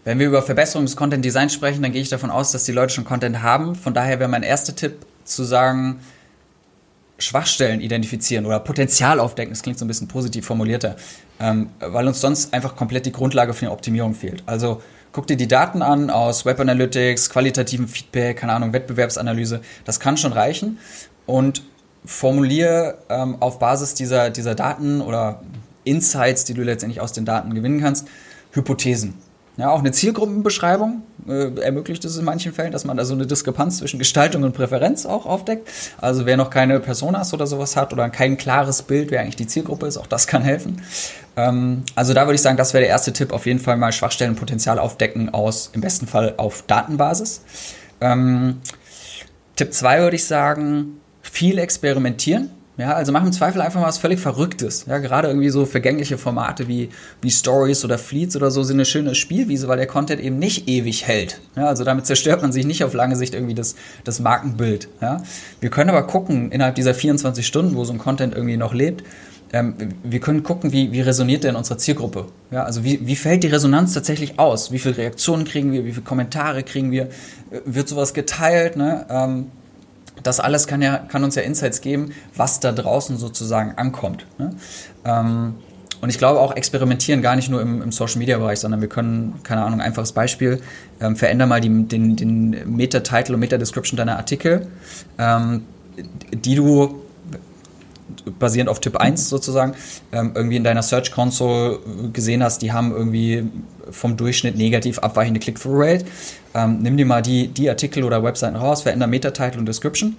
[0.04, 2.94] wenn wir über Verbesserung des Content-Designs sprechen, dann gehe ich davon aus, dass die Leute
[2.94, 3.74] schon Content haben.
[3.74, 6.00] Von daher wäre mein erster Tipp zu sagen,
[7.18, 10.96] Schwachstellen identifizieren oder Potenzial aufdecken, das klingt so ein bisschen positiv formulierter,
[11.40, 14.44] ähm, weil uns sonst einfach komplett die Grundlage für eine Optimierung fehlt.
[14.46, 14.82] Also
[15.14, 20.18] guck dir die Daten an aus Web Analytics, qualitativen Feedback, keine Ahnung, Wettbewerbsanalyse, das kann
[20.18, 20.78] schon reichen
[21.26, 21.64] und
[22.04, 25.42] formuliere ähm, auf Basis dieser, dieser Daten oder
[25.86, 28.08] Insights, die du letztendlich aus den Daten gewinnen kannst,
[28.52, 29.16] Hypothesen.
[29.58, 33.26] Ja, auch eine Zielgruppenbeschreibung äh, ermöglicht es in manchen Fällen, dass man da so eine
[33.26, 35.70] Diskrepanz zwischen Gestaltung und Präferenz auch aufdeckt.
[36.00, 39.48] Also wer noch keine Personas oder sowas hat oder kein klares Bild, wer eigentlich die
[39.48, 40.82] Zielgruppe ist, auch das kann helfen.
[41.36, 43.92] Ähm, also da würde ich sagen, das wäre der erste Tipp, auf jeden Fall mal
[43.92, 47.42] Schwachstellenpotenzial aufdecken aus, im besten Fall auf Datenbasis.
[48.02, 48.62] Ähm,
[49.56, 52.52] Tipp 2 würde ich sagen, viel experimentieren.
[52.78, 54.86] Ja, also mach im Zweifel einfach mal was völlig Verrücktes.
[54.88, 56.90] Ja, gerade irgendwie so vergängliche Formate wie,
[57.22, 60.68] wie Stories oder Fleets oder so sind eine schöne Spielwiese, weil der Content eben nicht
[60.68, 61.40] ewig hält.
[61.56, 64.90] Ja, also damit zerstört man sich nicht auf lange Sicht irgendwie das, das Markenbild.
[65.02, 65.24] Ja.
[65.62, 69.04] Wir können aber gucken, innerhalb dieser 24 Stunden, wo so ein Content irgendwie noch lebt,
[69.54, 72.26] ähm, wir können gucken, wie, wie resoniert der in unserer Zielgruppe.
[72.52, 74.72] Ja, also wie, wie fällt die Resonanz tatsächlich aus?
[74.72, 75.86] Wie viele Reaktionen kriegen wir?
[75.86, 77.04] Wie viele Kommentare kriegen wir?
[77.04, 78.76] Äh, wird sowas geteilt?
[78.76, 79.06] Ne?
[79.10, 79.52] Ähm,
[80.24, 84.26] das alles kann, ja, kann uns ja Insights geben, was da draußen sozusagen ankommt.
[84.38, 84.56] Ne?
[85.04, 85.56] Ähm,
[86.02, 89.64] und ich glaube auch experimentieren gar nicht nur im, im Social-Media-Bereich, sondern wir können, keine
[89.64, 90.62] Ahnung, einfaches Beispiel,
[91.02, 94.68] ähm, veränder mal die, den, den Meta-Title und Meta-Description deiner Artikel,
[95.18, 95.66] ähm,
[96.32, 97.02] die du
[98.40, 99.74] basierend auf Tipp 1 sozusagen,
[100.12, 101.80] ähm, irgendwie in deiner Search Console
[102.14, 103.48] gesehen hast, die haben irgendwie
[103.90, 106.06] vom Durchschnitt negativ abweichende Click-Through-Rate.
[106.56, 110.16] Ähm, nimm dir mal die, die Artikel oder Webseiten raus, veränder Meta-Title und Description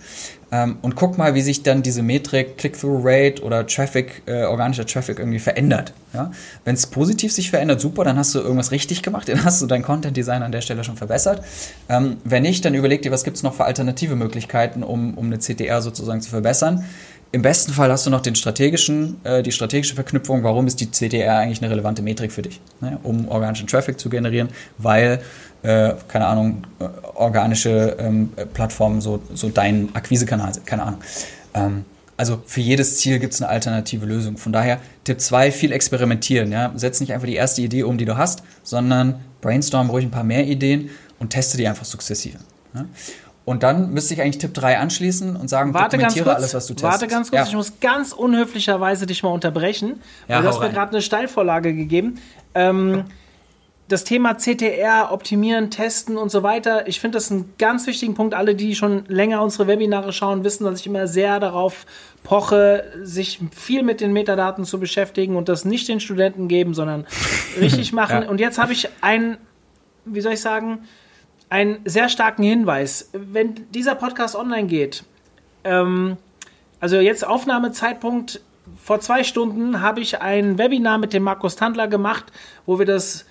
[0.52, 5.18] ähm, und guck mal, wie sich dann diese Metrik Click-Through-Rate oder Traffic, äh, organischer Traffic
[5.18, 5.92] irgendwie verändert.
[6.14, 6.30] Ja?
[6.64, 9.66] Wenn es positiv sich verändert, super, dann hast du irgendwas richtig gemacht, dann hast du
[9.66, 11.42] dein Content-Design an der Stelle schon verbessert.
[11.88, 15.26] Ähm, wenn nicht, dann überleg dir, was gibt es noch für alternative Möglichkeiten, um, um
[15.26, 16.84] eine CTR sozusagen zu verbessern.
[17.32, 20.90] Im besten Fall hast du noch den strategischen, äh, die strategische Verknüpfung, warum ist die
[20.90, 22.98] CTR eigentlich eine relevante Metrik für dich, ne?
[23.02, 25.20] um organischen Traffic zu generieren, weil,
[25.62, 26.84] äh, keine Ahnung, äh,
[27.14, 31.00] organische ähm, Plattformen so, so dein Akquisekanal sind, keine Ahnung.
[31.54, 31.84] Ähm,
[32.16, 34.38] also für jedes Ziel gibt es eine alternative Lösung.
[34.38, 36.50] Von daher, Tipp 2, viel experimentieren.
[36.50, 36.72] Ja?
[36.74, 40.24] Setz nicht einfach die erste Idee um, die du hast, sondern brainstorm ruhig ein paar
[40.24, 42.38] mehr Ideen und teste die einfach sukzessive.
[42.74, 42.86] Ja?
[43.46, 46.66] Und dann müsste ich eigentlich Tipp 3 anschließen und sagen, warte dokumentiere kurz, alles, was
[46.66, 46.92] du testest.
[46.92, 47.46] Warte ganz kurz, ja.
[47.46, 50.00] ich muss ganz unhöflicherweise dich mal unterbrechen.
[50.26, 52.20] Ja, du hast mir gerade eine Steilvorlage gegeben.
[52.56, 53.04] Ähm,
[53.86, 58.34] das Thema CTR, optimieren, testen und so weiter, ich finde das einen ganz wichtigen Punkt.
[58.34, 61.86] Alle, die schon länger unsere Webinare schauen, wissen, dass ich immer sehr darauf
[62.24, 67.06] poche, sich viel mit den Metadaten zu beschäftigen und das nicht den Studenten geben, sondern
[67.60, 68.24] richtig machen.
[68.24, 68.28] ja.
[68.28, 69.38] Und jetzt habe ich ein,
[70.04, 70.80] wie soll ich sagen,
[71.48, 73.10] einen sehr starken Hinweis.
[73.12, 75.04] Wenn dieser Podcast online geht,
[75.64, 76.16] ähm,
[76.80, 78.40] also jetzt Aufnahmezeitpunkt
[78.82, 82.24] vor zwei Stunden habe ich ein Webinar mit dem Markus Tandler gemacht,
[82.66, 83.24] wo wir das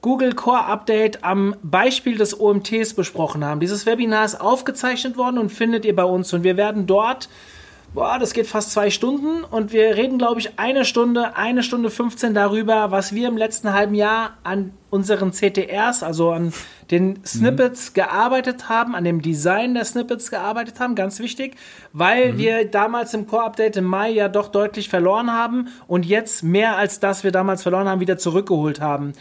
[0.00, 3.60] Google Core Update am Beispiel des OMTs besprochen haben.
[3.60, 7.28] Dieses Webinar ist aufgezeichnet worden und findet ihr bei uns und wir werden dort
[7.92, 11.90] boah, das geht fast zwei Stunden und wir reden, glaube ich, eine Stunde, eine Stunde
[11.90, 16.52] 15 darüber, was wir im letzten halben Jahr an unseren CTRs, also an
[16.90, 17.94] den Snippets mhm.
[17.94, 21.56] gearbeitet haben, an dem Design der Snippets gearbeitet haben, ganz wichtig,
[21.92, 22.38] weil mhm.
[22.38, 27.00] wir damals im Core-Update im Mai ja doch deutlich verloren haben und jetzt mehr als
[27.00, 29.12] das wir damals verloren haben, wieder zurückgeholt haben.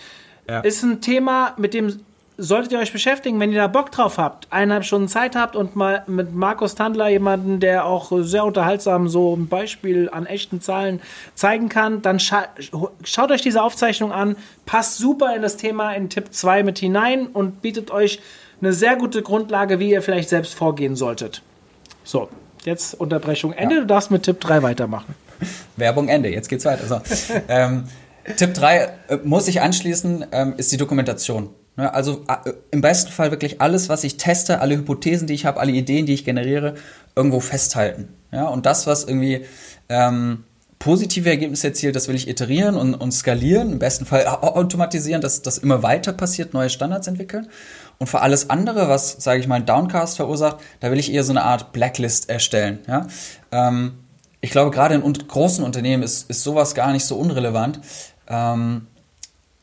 [0.47, 0.61] ja.
[0.61, 1.99] ist ein Thema, mit dem
[2.39, 5.75] solltet ihr euch beschäftigen, wenn ihr da Bock drauf habt, eineinhalb Stunden Zeit habt und
[5.75, 11.01] mal mit Markus Tandler jemanden, der auch sehr unterhaltsam so ein Beispiel an echten Zahlen
[11.35, 12.45] zeigen kann, dann scha
[13.03, 17.27] schaut euch diese Aufzeichnung an, passt super in das Thema in Tipp 2 mit hinein
[17.27, 18.21] und bietet euch
[18.61, 21.41] eine sehr gute Grundlage, wie ihr vielleicht selbst vorgehen solltet.
[22.03, 22.29] So,
[22.63, 23.81] jetzt Unterbrechung Ende, ja.
[23.81, 25.13] du darfst mit Tipp 3 weitermachen.
[25.75, 26.85] Werbung Ende, jetzt geht's weiter.
[26.87, 27.01] So.
[27.47, 27.83] ähm,
[28.37, 31.49] Tipp 3 äh, muss ich anschließen, ähm, ist die Dokumentation.
[31.79, 32.25] Ne, also
[32.71, 36.05] im besten Fall wirklich alles, was ich teste, alle Hypothesen, die ich habe, alle Ideen,
[36.05, 36.75] die ich generiere,
[37.15, 38.09] irgendwo festhalten.
[38.33, 39.45] Ja, und das, was irgendwie
[39.87, 40.43] ähm,
[40.77, 45.41] positive Ergebnisse erzielt, das will ich iterieren und, und skalieren, im besten Fall automatisieren, dass
[45.41, 47.47] das immer weiter passiert, neue Standards entwickeln.
[47.97, 51.31] Und für alles andere, was, sage ich mal, Downcast verursacht, da will ich eher so
[51.31, 52.79] eine Art Blacklist erstellen.
[52.89, 53.07] Ja?
[53.53, 53.99] Ähm,
[54.41, 57.79] ich glaube, gerade in großen Unternehmen ist, ist sowas gar nicht so unrelevant.
[58.27, 58.87] Ähm,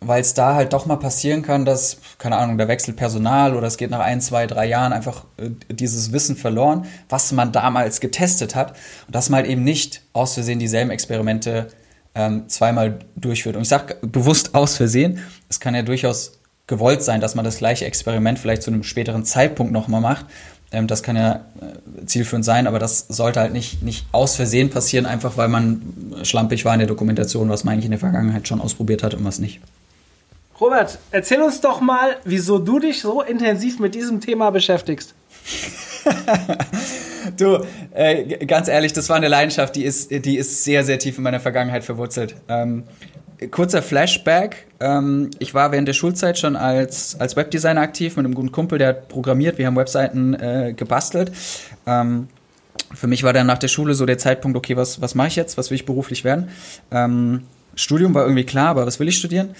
[0.01, 3.67] weil es da halt doch mal passieren kann, dass, keine Ahnung, der wechselt Personal oder
[3.67, 8.01] es geht nach ein, zwei, drei Jahren einfach äh, dieses Wissen verloren, was man damals
[8.01, 8.73] getestet hat
[9.07, 11.69] und dass man halt eben nicht aus Versehen dieselben Experimente
[12.15, 13.57] ähm, zweimal durchführt.
[13.57, 17.59] Und ich sage bewusst aus Versehen, es kann ja durchaus gewollt sein, dass man das
[17.59, 20.27] gleiche Experiment vielleicht zu einem späteren Zeitpunkt nochmal macht.
[20.73, 24.69] Ähm, das kann ja äh, zielführend sein, aber das sollte halt nicht, nicht aus Versehen
[24.71, 28.49] passieren, einfach weil man schlampig war in der Dokumentation, was man eigentlich in der Vergangenheit
[28.49, 29.61] schon ausprobiert hat und was nicht.
[30.61, 35.15] Robert, erzähl uns doch mal, wieso du dich so intensiv mit diesem Thema beschäftigst.
[37.37, 41.19] du, äh, ganz ehrlich, das war eine Leidenschaft, die ist, die ist sehr, sehr tief
[41.19, 42.37] in meiner Vergangenheit verwurzelt.
[42.49, 42.85] Ähm,
[43.51, 44.67] kurzer Flashback.
[44.81, 48.79] Ähm, ich war während der Schulzeit schon als, als Webdesigner aktiv mit einem guten Kumpel,
[48.79, 49.59] der hat programmiert.
[49.59, 51.33] Wir haben Webseiten äh, gebastelt.
[51.87, 52.29] Ähm,
[52.95, 55.37] für mich war dann nach der Schule so der Zeitpunkt, okay, was, was mache ich
[55.37, 55.59] jetzt?
[55.59, 56.49] Was will ich beruflich werden?
[56.91, 57.43] Ähm,
[57.75, 59.55] Studium war irgendwie klar, aber was will ich studieren?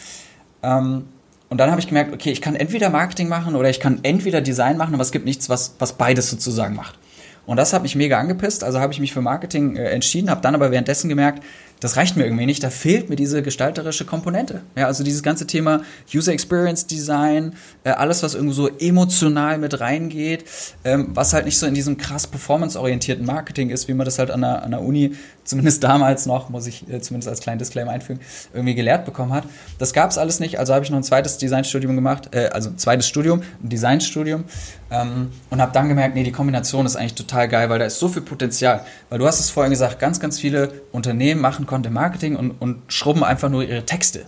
[0.67, 1.05] Ähm,
[1.49, 4.41] und dann habe ich gemerkt, okay, ich kann entweder Marketing machen oder ich kann entweder
[4.41, 6.99] Design machen, aber es gibt nichts, was, was beides sozusagen macht.
[7.47, 10.41] Und das hat mich mega angepisst, also habe ich mich für Marketing äh, entschieden, habe
[10.41, 11.45] dann aber währenddessen gemerkt,
[11.81, 12.63] das reicht mir irgendwie nicht.
[12.63, 14.63] Da fehlt mir diese gestalterische Komponente.
[14.77, 19.81] Ja, also dieses ganze Thema User Experience Design, äh, alles, was irgendwo so emotional mit
[19.81, 20.45] reingeht,
[20.85, 24.31] ähm, was halt nicht so in diesem krass performance-orientierten Marketing ist, wie man das halt
[24.31, 27.91] an der, an der Uni, zumindest damals noch, muss ich äh, zumindest als kleinen Disclaimer
[27.91, 28.21] einfügen,
[28.55, 29.45] irgendwie gelehrt bekommen hat.
[29.79, 30.59] Das gab es alles nicht.
[30.59, 34.45] Also habe ich noch ein zweites Designstudium gemacht, äh, also ein zweites Studium, ein Designstudium
[34.91, 37.99] ähm, und habe dann gemerkt, nee, die Kombination ist eigentlich total geil, weil da ist
[37.99, 38.85] so viel Potenzial.
[39.09, 42.83] Weil du hast es vorhin gesagt, ganz, ganz viele Unternehmen machen Content Marketing und, und
[42.89, 44.27] schrubben einfach nur ihre Texte.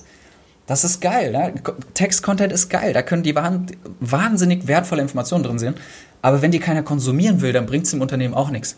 [0.67, 1.33] Das ist geil.
[1.33, 1.55] Ne?
[1.95, 2.93] Text-Content ist geil.
[2.93, 5.75] Da können die wahnsinnig wertvolle Informationen drin sein.
[6.21, 8.77] Aber wenn die keiner konsumieren will, dann bringt es dem Unternehmen auch nichts.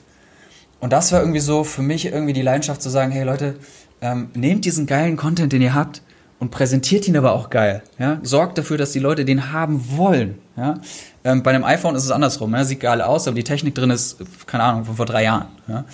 [0.79, 3.57] Und das war irgendwie so für mich irgendwie die Leidenschaft zu sagen, hey Leute,
[4.01, 6.03] ähm, nehmt diesen geilen Content, den ihr habt,
[6.39, 7.83] und präsentiert ihn aber auch geil.
[7.99, 8.19] Ja?
[8.23, 10.39] Sorgt dafür, dass die Leute den haben wollen.
[10.57, 10.81] Ja?
[11.23, 12.55] Ähm, bei einem iPhone ist es andersrum.
[12.55, 12.65] Ja?
[12.65, 15.49] Sieht geil aus, aber die Technik drin ist, keine Ahnung, von vor drei Jahren.
[15.69, 15.85] Ja?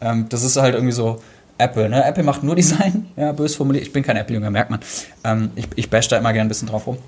[0.00, 1.20] Ähm, das ist halt irgendwie so
[1.58, 1.88] Apple.
[1.88, 2.04] Ne?
[2.04, 3.84] Apple macht nur Design, ja, bös formuliert.
[3.84, 4.80] Ich bin kein Apple-Jünger, merkt man.
[5.24, 6.98] Ähm, ich, ich bash da immer gerne ein bisschen drauf rum.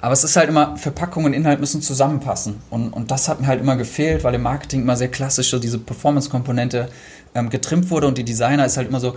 [0.00, 2.60] Aber es ist halt immer, Verpackung und Inhalt müssen zusammenpassen.
[2.70, 5.58] Und, und das hat mir halt immer gefehlt, weil im Marketing immer sehr klassisch so
[5.58, 6.88] diese Performance-Komponente
[7.34, 9.16] ähm, getrimmt wurde und die Designer ist halt immer so,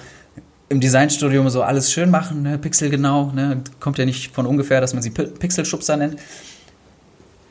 [0.70, 2.58] im Designstudium so alles schön machen, ne?
[2.58, 3.62] pixelgenau, ne?
[3.82, 6.16] kommt ja nicht von ungefähr, dass man sie Pixelschubser nennt.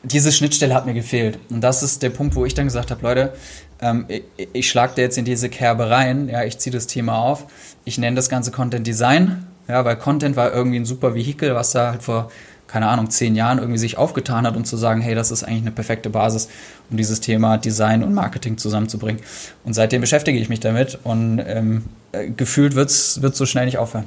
[0.02, 1.38] Diese Schnittstelle hat mir gefehlt.
[1.50, 3.34] Und das ist der Punkt, wo ich dann gesagt habe, Leute,
[3.80, 7.18] ähm, ich, ich schlage da jetzt in diese Kerbe rein, ja, ich ziehe das Thema
[7.18, 7.46] auf,
[7.84, 11.72] ich nenne das Ganze Content Design, ja, weil Content war irgendwie ein super Vehikel, was
[11.72, 12.30] da halt vor
[12.70, 15.62] keine Ahnung, zehn Jahren irgendwie sich aufgetan hat, um zu sagen, hey, das ist eigentlich
[15.62, 16.48] eine perfekte Basis,
[16.88, 19.20] um dieses Thema Design und Marketing zusammenzubringen.
[19.64, 23.78] Und seitdem beschäftige ich mich damit und ähm, äh, gefühlt wird es so schnell nicht
[23.78, 24.06] aufhören.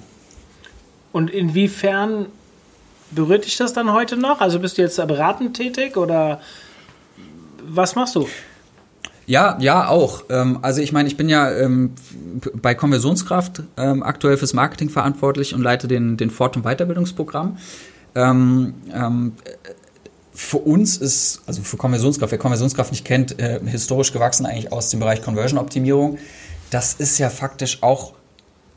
[1.12, 2.28] Und inwiefern
[3.12, 4.40] berührt dich das dann heute noch?
[4.40, 6.40] Also bist du jetzt beratend tätig oder
[7.62, 8.30] was machst du?
[9.26, 10.24] Ja, ja, auch.
[10.30, 11.92] Ähm, also ich meine, ich bin ja ähm,
[12.62, 17.58] bei Konversionskraft ähm, aktuell fürs Marketing verantwortlich und leite den, den Fort- und Weiterbildungsprogramm.
[20.36, 24.90] Für uns ist, also für Konversionskraft, wer Konversionskraft nicht kennt, äh, historisch gewachsen eigentlich aus
[24.90, 26.18] dem Bereich Conversion-Optimierung.
[26.72, 28.14] Das ist ja faktisch auch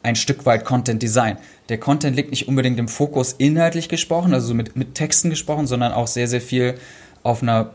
[0.03, 1.39] ein Stück weit Content Design.
[1.71, 5.93] Der Content liegt nicht unbedingt im Fokus inhaltlich gesprochen, also mit, mit Texten gesprochen, sondern
[5.93, 6.75] auch sehr, sehr viel
[7.23, 7.71] auf einer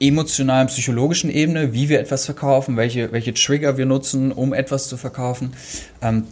[0.00, 4.96] emotionalen, psychologischen Ebene, wie wir etwas verkaufen, welche, welche Trigger wir nutzen, um etwas zu
[4.96, 5.54] verkaufen.
[6.02, 6.24] Ähm,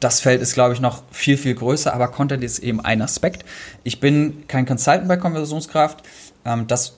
[0.00, 3.44] das Feld ist, glaube ich, noch viel, viel größer, aber Content ist eben ein Aspekt.
[3.84, 6.02] Ich bin kein Consultant bei Konversionskraft.
[6.44, 6.96] Ähm, das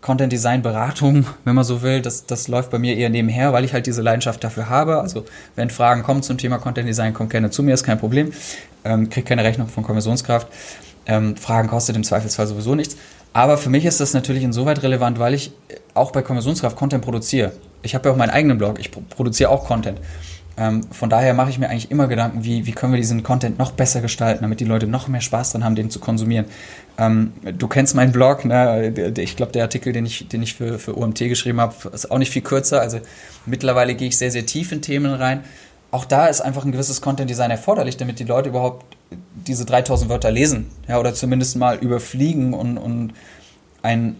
[0.00, 3.64] Content Design Beratung, wenn man so will, das, das läuft bei mir eher nebenher, weil
[3.64, 5.00] ich halt diese Leidenschaft dafür habe.
[5.00, 8.32] Also wenn Fragen kommen zum Thema Content Design, kommt gerne zu mir, ist kein Problem.
[8.84, 10.48] Ähm, krieg keine Rechnung von Konversionskraft.
[11.06, 12.96] Ähm, Fragen kostet im Zweifelsfall sowieso nichts.
[13.32, 15.52] Aber für mich ist das natürlich insoweit relevant, weil ich
[15.94, 17.52] auch bei Konversionskraft Content produziere.
[17.82, 20.00] Ich habe ja auch meinen eigenen Blog, ich produziere auch Content.
[20.56, 23.58] Ähm, von daher mache ich mir eigentlich immer Gedanken, wie, wie können wir diesen Content
[23.58, 26.44] noch besser gestalten, damit die Leute noch mehr Spaß dran haben, den zu konsumieren.
[26.98, 29.12] Ähm, du kennst meinen Blog, ne?
[29.16, 32.18] ich glaube, der Artikel, den ich, den ich für, für OMT geschrieben habe, ist auch
[32.18, 32.80] nicht viel kürzer.
[32.80, 33.00] Also
[33.46, 35.44] mittlerweile gehe ich sehr, sehr tief in Themen rein.
[35.92, 38.84] Auch da ist einfach ein gewisses Content-Design erforderlich, damit die Leute überhaupt
[39.34, 43.12] diese 3000 Wörter lesen ja, oder zumindest mal überfliegen und, und
[43.82, 44.16] ein,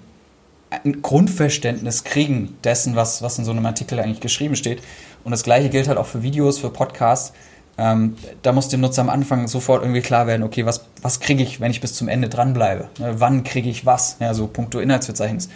[0.71, 4.83] ein Grundverständnis kriegen dessen, was, was in so einem Artikel eigentlich geschrieben steht.
[5.25, 7.33] Und das gleiche gilt halt auch für Videos, für Podcasts.
[7.79, 11.43] Ähm, da muss dem Nutzer am Anfang sofort irgendwie klar werden, okay, was, was kriege
[11.43, 12.89] ich, wenn ich bis zum Ende dranbleibe?
[12.99, 14.17] Ne, wann kriege ich was?
[14.21, 15.49] Ja, so puncto Inhaltsverzeichnis.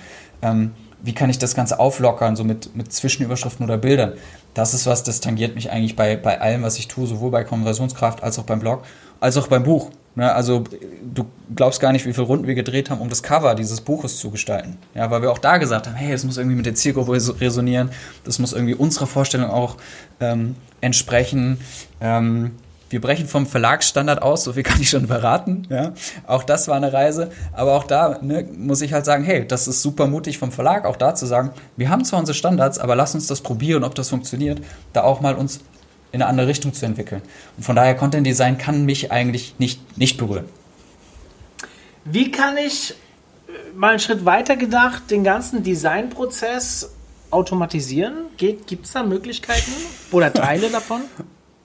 [0.43, 0.73] Ähm,
[1.03, 4.15] wie kann ich das Ganze auflockern, so mit, mit Zwischenüberschriften oder Bildern?
[4.55, 7.45] Das ist was, das tangiert mich eigentlich bei, bei allem, was ich tue, sowohl bei
[7.45, 8.85] Konversionskraft als auch beim Blog,
[9.21, 9.91] als auch beim Buch.
[10.17, 10.63] Ne, also
[11.13, 14.19] du glaubst gar nicht, wie viele Runden wir gedreht haben, um das Cover dieses Buches
[14.19, 14.79] zu gestalten.
[14.95, 17.91] Ja, weil wir auch da gesagt haben, hey, es muss irgendwie mit der Zielgruppe resonieren,
[18.23, 19.77] das muss irgendwie unserer Vorstellung auch
[20.21, 21.59] ähm, entsprechen.
[22.01, 22.53] Ähm,
[22.91, 25.67] wir brechen vom Verlagsstandard aus, so viel kann ich schon verraten.
[25.69, 25.95] Ja.
[26.29, 29.67] Auch das war eine Reise, aber auch da ne, muss ich halt sagen, hey, das
[29.67, 32.95] ist super mutig vom Verlag, auch da zu sagen, wir haben zwar unsere Standards, aber
[32.95, 34.61] lass uns das probieren, ob das funktioniert,
[34.93, 35.59] da auch mal uns
[36.15, 37.23] in eine andere Richtung zu entwickeln.
[37.57, 40.45] Und von daher, Content Design kann mich eigentlich nicht, nicht berühren.
[42.05, 42.93] Wie kann ich
[43.49, 46.91] äh, mal einen Schritt weiter gedacht den ganzen Designprozess
[47.31, 48.15] automatisieren?
[48.37, 49.73] Gibt es da Möglichkeiten
[50.13, 51.01] oder Teile davon?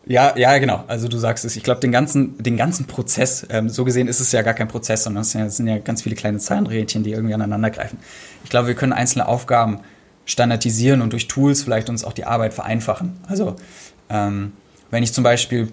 [0.05, 0.83] Ja, ja, genau.
[0.87, 1.55] Also du sagst es.
[1.55, 4.67] Ich glaube, den ganzen, den ganzen Prozess, ähm, so gesehen ist es ja gar kein
[4.67, 7.69] Prozess, sondern es sind ja, es sind ja ganz viele kleine Zahnrädchen, die irgendwie aneinander
[7.69, 7.99] greifen.
[8.43, 9.81] Ich glaube, wir können einzelne Aufgaben
[10.25, 13.17] standardisieren und durch Tools vielleicht uns auch die Arbeit vereinfachen.
[13.27, 13.55] Also
[14.09, 14.53] ähm,
[14.91, 15.71] wenn ich zum Beispiel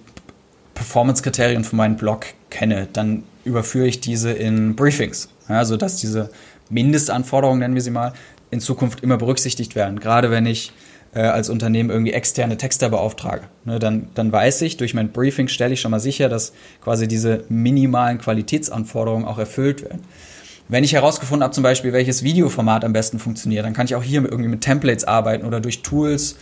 [0.75, 5.29] Performance-Kriterien für meinen Blog kenne, dann überführe ich diese in Briefings.
[5.49, 6.31] Ja, sodass diese
[6.69, 8.13] Mindestanforderungen, nennen wir sie mal,
[8.51, 10.01] in Zukunft immer berücksichtigt werden.
[10.01, 10.73] Gerade wenn ich
[11.15, 13.43] äh, als Unternehmen irgendwie externe Texter beauftrage.
[13.65, 17.09] Ne, dann, dann weiß ich, durch mein Briefing stelle ich schon mal sicher, dass quasi
[17.09, 20.03] diese minimalen Qualitätsanforderungen auch erfüllt werden.
[20.69, 24.03] Wenn ich herausgefunden habe, zum Beispiel, welches Videoformat am besten funktioniert, dann kann ich auch
[24.03, 26.37] hier irgendwie mit Templates arbeiten oder durch Tools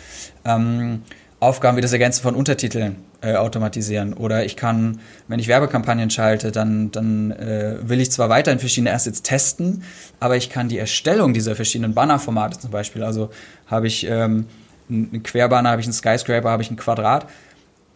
[0.46, 1.02] ähm,
[1.44, 4.14] Aufgaben wie das Ergänzen von Untertiteln äh, automatisieren.
[4.14, 8.92] Oder ich kann, wenn ich Werbekampagnen schalte, dann, dann äh, will ich zwar weiterhin verschiedene
[8.92, 9.82] Assets testen,
[10.20, 13.30] aber ich kann die Erstellung dieser verschiedenen Bannerformate zum Beispiel, also
[13.66, 14.46] habe ich ähm,
[14.88, 17.26] einen Querbanner, habe ich einen Skyscraper, habe ich ein Quadrat,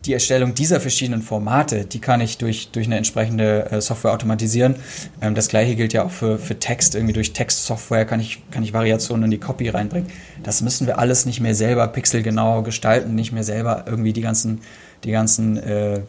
[0.05, 4.77] die Erstellung dieser verschiedenen Formate, die kann ich durch, durch eine entsprechende äh, Software automatisieren.
[5.21, 6.95] Ähm, das gleiche gilt ja auch für, für Text.
[6.95, 10.09] Irgendwie durch Textsoftware kann ich, kann ich Variationen in die Copy reinbringen.
[10.43, 14.61] Das müssen wir alles nicht mehr selber pixelgenau gestalten, nicht mehr selber irgendwie die ganzen,
[15.03, 16.01] die ganzen äh,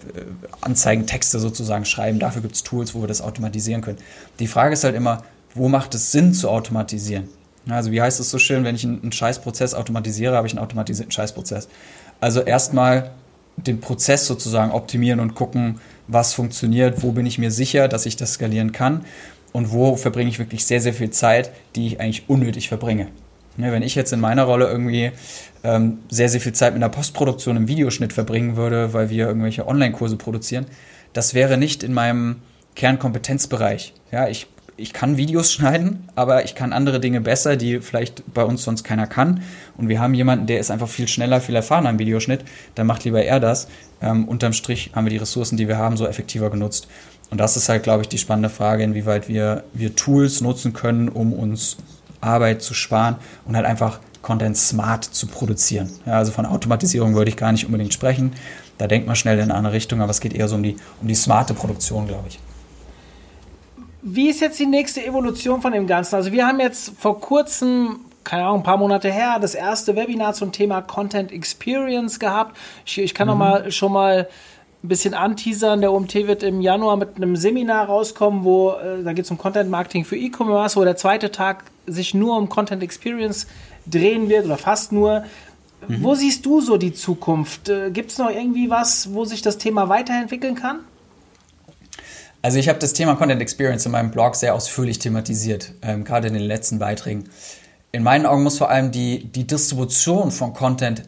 [0.61, 2.19] Anzeigentexte sozusagen schreiben.
[2.19, 3.97] Dafür gibt es Tools, wo wir das automatisieren können.
[4.39, 5.23] Die Frage ist halt immer,
[5.55, 7.27] wo macht es Sinn zu automatisieren?
[7.67, 10.63] Also wie heißt es so schön, wenn ich einen, einen Scheißprozess automatisiere, habe ich einen
[10.63, 11.67] automatisierten Scheißprozess.
[12.19, 13.11] Also erstmal
[13.67, 18.15] den Prozess sozusagen optimieren und gucken, was funktioniert, wo bin ich mir sicher, dass ich
[18.15, 19.05] das skalieren kann
[19.51, 23.07] und wo verbringe ich wirklich sehr, sehr viel Zeit, die ich eigentlich unnötig verbringe.
[23.57, 25.11] Ja, wenn ich jetzt in meiner Rolle irgendwie
[25.63, 29.67] ähm, sehr, sehr viel Zeit mit der Postproduktion im Videoschnitt verbringen würde, weil wir irgendwelche
[29.67, 30.65] Online-Kurse produzieren,
[31.13, 32.37] das wäre nicht in meinem
[32.75, 33.93] Kernkompetenzbereich.
[34.11, 34.47] Ja, ich
[34.79, 38.83] ich kann Videos schneiden, aber ich kann andere Dinge besser, die vielleicht bei uns sonst
[38.83, 39.43] keiner kann.
[39.77, 42.43] Und wir haben jemanden, der ist einfach viel schneller, viel erfahrener im Videoschnitt,
[42.75, 43.67] dann macht lieber er das.
[44.01, 46.87] Ähm, unterm Strich haben wir die Ressourcen, die wir haben, so effektiver genutzt.
[47.29, 51.09] Und das ist halt, glaube ich, die spannende Frage, inwieweit wir, wir Tools nutzen können,
[51.09, 51.77] um uns
[52.21, 55.89] Arbeit zu sparen und halt einfach Content smart zu produzieren.
[56.05, 58.33] Ja, also von Automatisierung würde ich gar nicht unbedingt sprechen.
[58.77, 60.75] Da denkt man schnell in eine andere Richtung, aber es geht eher so um die,
[61.01, 62.39] um die smarte Produktion, glaube ich.
[64.01, 66.15] Wie ist jetzt die nächste Evolution von dem Ganzen?
[66.15, 70.33] Also wir haben jetzt vor kurzem, keine Ahnung, ein paar Monate her, das erste Webinar
[70.33, 72.57] zum Thema Content Experience gehabt.
[72.85, 73.31] Ich, ich kann mhm.
[73.31, 74.29] noch mal schon mal
[74.81, 75.81] ein bisschen anteasern.
[75.81, 79.37] Der OMT wird im Januar mit einem Seminar rauskommen, wo äh, da geht es um
[79.37, 83.47] Content Marketing für E-Commerce, wo der zweite Tag sich nur um Content Experience
[83.85, 85.23] drehen wird oder fast nur.
[85.87, 86.03] Mhm.
[86.03, 87.67] Wo siehst du so die Zukunft?
[87.67, 90.79] Äh, Gibt es noch irgendwie was, wo sich das Thema weiterentwickeln kann?
[92.41, 96.29] Also ich habe das Thema Content Experience in meinem Blog sehr ausführlich thematisiert, ähm, gerade
[96.29, 97.25] in den letzten Beiträgen.
[97.91, 101.03] In meinen Augen muss vor allem die, die Distribution von Content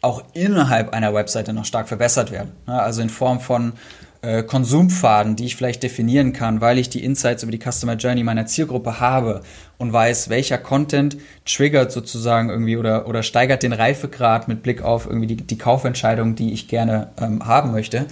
[0.00, 2.52] auch innerhalb einer Webseite noch stark verbessert werden.
[2.66, 3.74] Also in Form von
[4.20, 8.24] äh, Konsumpfaden, die ich vielleicht definieren kann, weil ich die Insights über die Customer Journey
[8.24, 9.42] meiner Zielgruppe habe
[9.78, 15.06] und weiß, welcher Content triggert sozusagen irgendwie oder, oder steigert den Reifegrad mit Blick auf
[15.06, 18.06] irgendwie die, die Kaufentscheidung, die ich gerne ähm, haben möchte.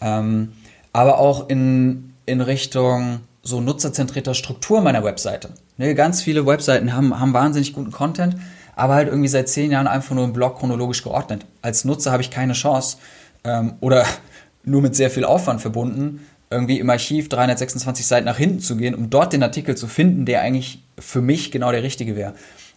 [0.00, 0.52] Ähm,
[0.92, 5.50] aber auch in, in Richtung so nutzerzentrierter Struktur meiner Webseite.
[5.76, 8.36] Ne, ganz viele Webseiten haben, haben wahnsinnig guten Content,
[8.76, 11.44] aber halt irgendwie seit zehn Jahren einfach nur im Blog chronologisch geordnet.
[11.60, 12.98] Als Nutzer habe ich keine Chance
[13.44, 14.04] ähm, oder
[14.64, 18.94] nur mit sehr viel Aufwand verbunden, irgendwie im Archiv 326 Seiten nach hinten zu gehen,
[18.94, 22.34] um dort den Artikel zu finden, der eigentlich für mich genau der richtige wäre.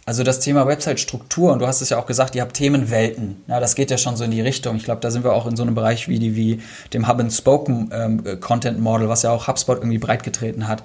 [0.08, 3.44] Also das Thema Website-Struktur, und du hast es ja auch gesagt, ihr habt Themenwelten.
[3.48, 4.76] Ja, das geht ja schon so in die Richtung.
[4.76, 6.62] Ich glaube, da sind wir auch in so einem Bereich wie, die, wie
[6.94, 10.84] dem Hub-and-Spoken-Content-Model, ähm, was ja auch HubSpot irgendwie breitgetreten hat.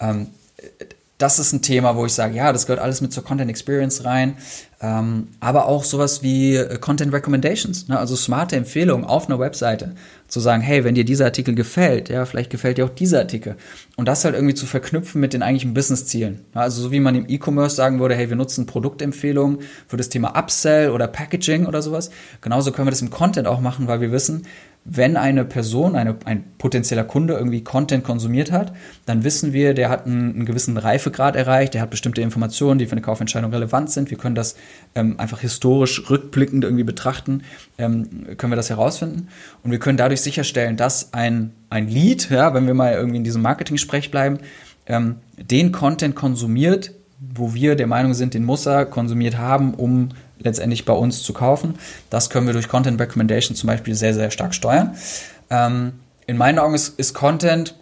[0.00, 0.30] Ähm,
[1.18, 4.04] das ist ein Thema, wo ich sage, ja, das gehört alles mit zur Content Experience
[4.04, 4.36] rein.
[4.78, 7.98] Ähm, aber auch sowas wie äh, Content Recommendations, ne?
[7.98, 9.94] also smarte Empfehlungen auf einer Webseite.
[10.28, 13.56] Zu sagen, hey, wenn dir dieser Artikel gefällt, ja, vielleicht gefällt dir auch dieser Artikel.
[13.96, 16.40] Und das halt irgendwie zu verknüpfen mit den eigentlichen Business-Zielen.
[16.52, 20.38] Also so wie man im E-Commerce sagen würde, hey, wir nutzen Produktempfehlungen für das Thema
[20.38, 22.10] Upsell oder Packaging oder sowas.
[22.42, 24.42] Genauso können wir das im Content auch machen, weil wir wissen,
[24.88, 28.72] wenn eine Person, eine, ein potenzieller Kunde irgendwie Content konsumiert hat,
[29.04, 32.86] dann wissen wir, der hat einen, einen, gewissen Reifegrad erreicht, der hat bestimmte Informationen, die
[32.86, 34.10] für eine Kaufentscheidung relevant sind.
[34.10, 34.54] Wir können das
[34.94, 37.42] ähm, einfach historisch rückblickend irgendwie betrachten,
[37.78, 39.28] ähm, können wir das herausfinden.
[39.64, 43.24] Und wir können dadurch sicherstellen, dass ein, ein Lead, ja, wenn wir mal irgendwie in
[43.24, 44.38] diesem Marketing-Sprech bleiben,
[44.86, 50.10] ähm, den Content konsumiert, wo wir der Meinung sind, den muss er konsumiert haben, um
[50.38, 51.78] letztendlich bei uns zu kaufen.
[52.10, 54.96] Das können wir durch Content Recommendation zum Beispiel sehr, sehr stark steuern.
[55.50, 55.94] Ähm,
[56.26, 57.74] in meinen Augen ist, ist Content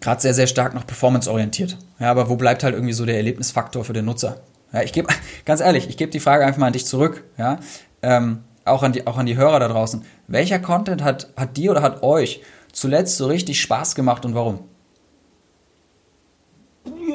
[0.00, 1.76] gerade sehr, sehr stark noch performanceorientiert.
[1.98, 4.40] Ja, aber wo bleibt halt irgendwie so der Erlebnisfaktor für den Nutzer?
[4.72, 5.08] Ja, ich gebe,
[5.44, 7.24] ganz ehrlich, ich gebe die Frage einfach mal an dich zurück.
[7.36, 7.58] Ja,
[8.02, 10.04] ähm, auch, an die, auch an die Hörer da draußen.
[10.26, 14.60] Welcher Content hat, hat dir oder hat euch zuletzt so richtig Spaß gemacht und warum?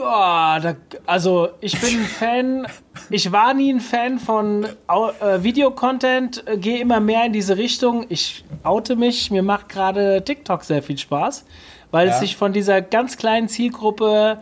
[0.04, 0.76] Ja, da,
[1.06, 2.68] also ich bin ein Fan,
[3.10, 8.06] ich war nie ein Fan von äh, Videocontent, äh, gehe immer mehr in diese Richtung.
[8.10, 11.46] Ich oute mich, mir macht gerade TikTok sehr viel Spaß,
[11.92, 12.14] weil ja.
[12.14, 14.40] es sich von dieser ganz kleinen Zielgruppe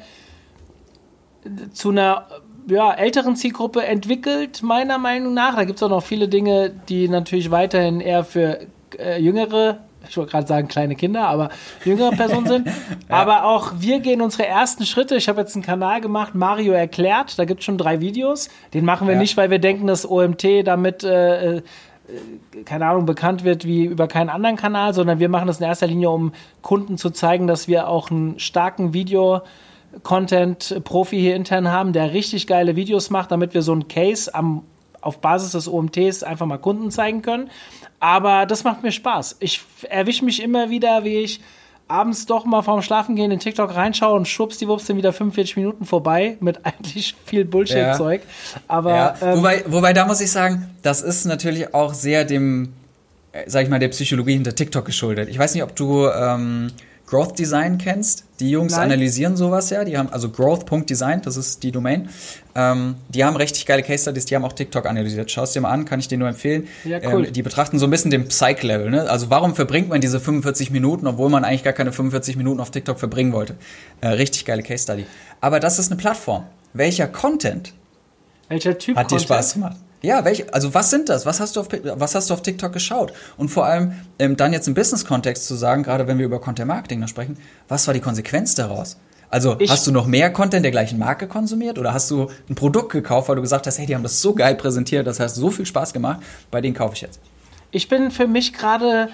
[1.73, 2.25] zu einer
[2.67, 5.55] ja, älteren Zielgruppe entwickelt, meiner Meinung nach.
[5.55, 8.65] Da gibt es auch noch viele Dinge, die natürlich weiterhin eher für
[8.97, 9.77] äh, jüngere
[10.09, 11.49] ich wollte gerade sagen kleine Kinder, aber
[11.85, 12.67] jüngere Personen sind.
[13.09, 13.15] ja.
[13.15, 15.15] Aber auch wir gehen unsere ersten Schritte.
[15.15, 17.37] Ich habe jetzt einen Kanal gemacht, Mario erklärt.
[17.37, 18.49] Da gibt es schon drei Videos.
[18.73, 19.19] Den machen wir ja.
[19.19, 21.61] nicht, weil wir denken, dass OMT damit, äh, äh,
[22.65, 25.87] keine Ahnung, bekannt wird wie über keinen anderen Kanal, sondern wir machen das in erster
[25.87, 29.41] Linie, um Kunden zu zeigen, dass wir auch einen starken Video-
[30.03, 34.63] Content-Profi hier intern haben, der richtig geile Videos macht, damit wir so einen Case am,
[35.01, 37.49] auf Basis des OMTs einfach mal Kunden zeigen können.
[37.99, 39.37] Aber das macht mir Spaß.
[39.39, 41.41] Ich erwische mich immer wieder, wie ich
[41.87, 46.37] abends doch mal vorm Schlafengehen in TikTok reinschaue und schwuppsdiwupps sind wieder 45 Minuten vorbei
[46.39, 48.21] mit eigentlich viel Bullshit-Zeug.
[48.21, 48.61] Ja.
[48.67, 49.15] Aber ja.
[49.21, 52.73] ähm, wobei, wobei, da muss ich sagen, das ist natürlich auch sehr dem,
[53.33, 55.29] äh, sag ich mal, der Psychologie hinter TikTok geschuldet.
[55.29, 56.71] Ich weiß nicht, ob du ähm,
[57.11, 58.23] Growth Design kennst.
[58.39, 58.83] Die Jungs Nein.
[58.83, 59.83] analysieren sowas ja.
[59.83, 62.07] Die haben also growth.design, das ist die Domain.
[62.55, 65.29] Ähm, die haben richtig geile Case Studies, die haben auch TikTok analysiert.
[65.29, 66.69] Schau es dir mal an, kann ich dir nur empfehlen.
[66.85, 67.25] Ja, cool.
[67.25, 68.89] Ähm, die betrachten so ein bisschen den Psych-Level.
[68.89, 69.09] Ne?
[69.09, 72.71] Also warum verbringt man diese 45 Minuten, obwohl man eigentlich gar keine 45 Minuten auf
[72.71, 73.55] TikTok verbringen wollte?
[73.99, 75.05] Äh, richtig geile Case Study.
[75.41, 76.45] Aber das ist eine Plattform.
[76.71, 77.73] Welcher Content
[78.47, 79.75] Welcher Typ hat dir Spaß gemacht?
[80.01, 81.25] Ja, welche, also was sind das?
[81.25, 83.13] Was hast du auf, was hast du auf TikTok geschaut?
[83.37, 87.07] Und vor allem ähm, dann jetzt im Business-Kontext zu sagen, gerade wenn wir über Content-Marketing
[87.07, 87.37] sprechen,
[87.67, 88.97] was war die Konsequenz daraus?
[89.29, 92.55] Also ich, hast du noch mehr Content der gleichen Marke konsumiert oder hast du ein
[92.55, 95.29] Produkt gekauft, weil du gesagt hast, hey, die haben das so geil präsentiert, das hat
[95.29, 97.19] so viel Spaß gemacht, bei denen kaufe ich jetzt?
[97.71, 99.07] Ich bin für mich gerade,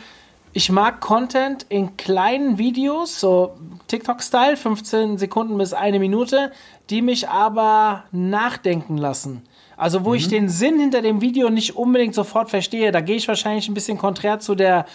[0.54, 3.58] ich mag Content in kleinen Videos, so
[3.90, 6.52] TikTok-Style, 15 Sekunden bis eine Minute,
[6.90, 9.44] die mich aber nachdenken lassen.
[9.78, 10.16] Also wo mhm.
[10.16, 13.74] ich den Sinn hinter dem Video nicht unbedingt sofort verstehe, da gehe ich wahrscheinlich ein
[13.74, 14.86] bisschen konträr zu der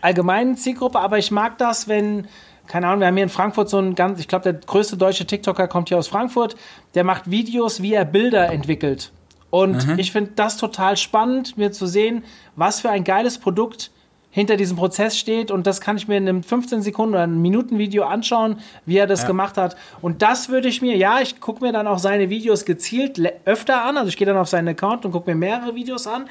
[0.00, 2.28] allgemeinen Zielgruppe, aber ich mag das, wenn
[2.68, 5.26] keine Ahnung, wir haben hier in Frankfurt so einen ganz, ich glaube, der größte deutsche
[5.26, 6.54] TikToker kommt hier aus Frankfurt,
[6.94, 9.10] der macht Videos, wie er Bilder entwickelt.
[9.50, 9.98] Und mhm.
[9.98, 12.24] ich finde das total spannend, mir zu sehen,
[12.54, 13.90] was für ein geiles Produkt
[14.30, 17.40] hinter diesem Prozess steht und das kann ich mir in einem 15 Sekunden oder einem
[17.40, 19.26] Minuten Video anschauen, wie er das ja.
[19.26, 19.76] gemacht hat.
[20.02, 23.82] Und das würde ich mir, ja, ich gucke mir dann auch seine Videos gezielt öfter
[23.84, 26.28] an, also ich gehe dann auf seinen Account und gucke mir mehrere Videos an.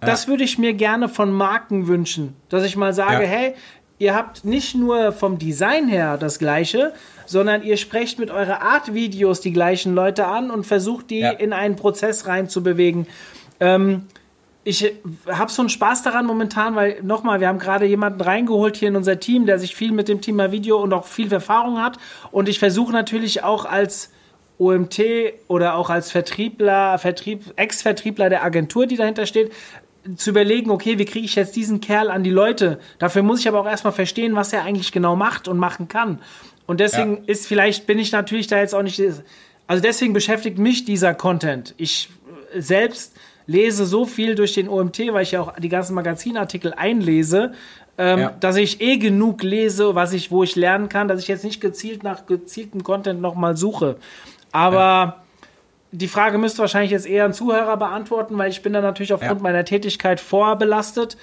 [0.00, 3.28] Das würde ich mir gerne von Marken wünschen, dass ich mal sage, ja.
[3.28, 3.54] hey,
[3.98, 6.92] ihr habt nicht nur vom Design her das gleiche,
[7.26, 11.30] sondern ihr sprecht mit eurer Art Videos die gleichen Leute an und versucht die ja.
[11.30, 13.06] in einen Prozess reinzubewegen.
[13.60, 14.06] Ähm,
[14.62, 14.92] ich
[15.26, 18.96] habe so einen Spaß daran momentan, weil nochmal, wir haben gerade jemanden reingeholt hier in
[18.96, 21.98] unser Team, der sich viel mit dem Thema Video und auch viel Erfahrung hat.
[22.30, 24.10] Und ich versuche natürlich auch als
[24.58, 25.00] OMT
[25.48, 29.52] oder auch als Vertriebler, Vertrieb, Ex-Vertriebler der Agentur, die dahinter steht,
[30.16, 32.78] zu überlegen, okay, wie kriege ich jetzt diesen Kerl an die Leute?
[32.98, 36.20] Dafür muss ich aber auch erstmal verstehen, was er eigentlich genau macht und machen kann.
[36.66, 37.22] Und deswegen ja.
[37.26, 39.02] ist vielleicht, bin ich natürlich da jetzt auch nicht,
[39.66, 41.74] also deswegen beschäftigt mich dieser Content.
[41.78, 42.10] Ich
[42.56, 43.14] selbst
[43.50, 47.52] lese so viel durch den OMT, weil ich ja auch die ganzen Magazinartikel einlese,
[47.98, 48.30] ähm, ja.
[48.38, 51.60] dass ich eh genug lese, was ich, wo ich lernen kann, dass ich jetzt nicht
[51.60, 53.96] gezielt nach gezieltem Content nochmal suche.
[54.52, 55.16] Aber ja.
[55.90, 59.40] die Frage müsste wahrscheinlich jetzt eher ein Zuhörer beantworten, weil ich bin da natürlich aufgrund
[59.40, 59.42] ja.
[59.42, 61.16] meiner Tätigkeit vorbelastet.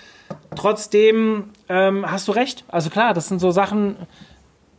[0.54, 2.66] Trotzdem ähm, hast du recht.
[2.68, 3.96] Also klar, das sind so Sachen,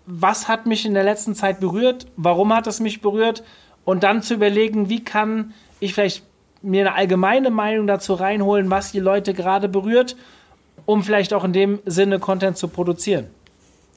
[0.05, 3.42] was hat mich in der letzten Zeit berührt, warum hat es mich berührt
[3.86, 6.28] und dann zu überlegen, wie kann ich vielleicht
[6.62, 10.16] mir eine allgemeine Meinung dazu reinholen, was die Leute gerade berührt,
[10.86, 13.26] um vielleicht auch in dem Sinne Content zu produzieren.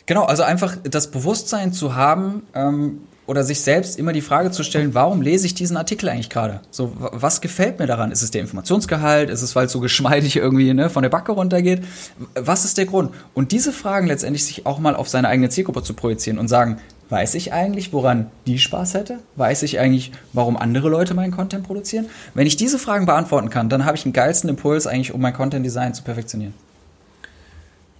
[0.06, 4.64] Genau, also einfach das Bewusstsein zu haben ähm, oder sich selbst immer die Frage zu
[4.64, 6.60] stellen, warum lese ich diesen Artikel eigentlich gerade?
[6.70, 8.12] So, was gefällt mir daran?
[8.12, 9.30] Ist es der Informationsgehalt?
[9.30, 11.84] Ist es, weil es so geschmeidig irgendwie ne, von der Backe runtergeht?
[12.36, 13.14] Was ist der Grund?
[13.34, 16.82] Und diese Fragen letztendlich sich auch mal auf seine eigene Zielgruppe zu projizieren und sagen,
[17.12, 19.20] Weiß ich eigentlich, woran die Spaß hätte?
[19.36, 22.10] Weiß ich eigentlich, warum andere Leute meinen Content produzieren?
[22.34, 25.34] Wenn ich diese Fragen beantworten kann, dann habe ich einen geilsten Impuls eigentlich, um mein
[25.34, 26.54] Content Design zu perfektionieren.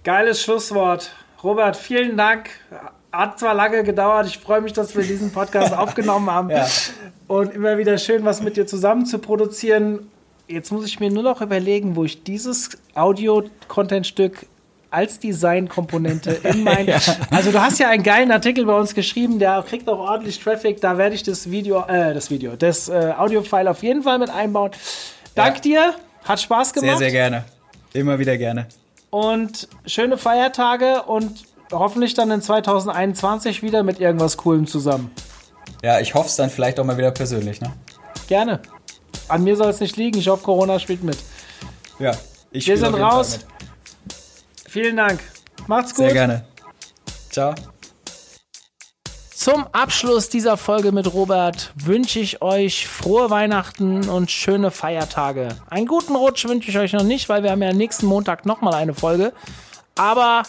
[0.02, 1.14] Geiles Schlusswort.
[1.42, 2.48] Robert, vielen Dank.
[3.12, 4.26] Hat zwar lange gedauert.
[4.28, 6.48] Ich freue mich, dass wir diesen Podcast aufgenommen haben.
[6.48, 6.66] Ja.
[7.28, 10.10] Und immer wieder schön, was mit dir zusammen zu produzieren.
[10.48, 14.46] Jetzt muss ich mir nur noch überlegen, wo ich dieses Audio-Content-Stück
[14.92, 16.86] als Designkomponente in mein.
[16.88, 17.00] ja.
[17.30, 20.80] Also du hast ja einen geilen Artikel bei uns geschrieben, der kriegt auch ordentlich Traffic.
[20.80, 24.30] Da werde ich das Video, äh, das Video, das äh, Audio-File auf jeden Fall mit
[24.30, 24.70] einbauen.
[25.34, 25.60] Dank ja.
[25.62, 26.98] dir, hat Spaß gemacht.
[26.98, 27.44] Sehr, sehr gerne.
[27.92, 28.66] Immer wieder gerne.
[29.10, 35.10] Und schöne Feiertage und hoffentlich dann in 2021 wieder mit irgendwas Coolem zusammen.
[35.82, 37.72] Ja, ich hoffe es dann vielleicht auch mal wieder persönlich, ne?
[38.28, 38.60] Gerne.
[39.28, 40.18] An mir soll es nicht liegen.
[40.18, 41.18] Ich hoffe, Corona spielt mit.
[41.98, 42.12] Ja,
[42.50, 43.40] ich Wir sind raus.
[44.72, 45.20] Vielen Dank.
[45.66, 46.06] Macht's gut.
[46.06, 46.44] Sehr gerne.
[47.28, 47.54] Ciao.
[49.34, 55.48] Zum Abschluss dieser Folge mit Robert wünsche ich euch frohe Weihnachten und schöne Feiertage.
[55.68, 58.72] Einen guten Rutsch wünsche ich euch noch nicht, weil wir haben ja nächsten Montag nochmal
[58.72, 59.34] eine Folge.
[59.94, 60.44] Aber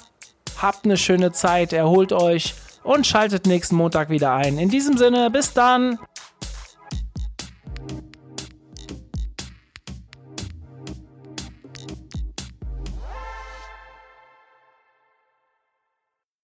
[0.62, 2.54] habt eine schöne Zeit, erholt euch
[2.84, 4.58] und schaltet nächsten Montag wieder ein.
[4.58, 6.00] In diesem Sinne, bis dann.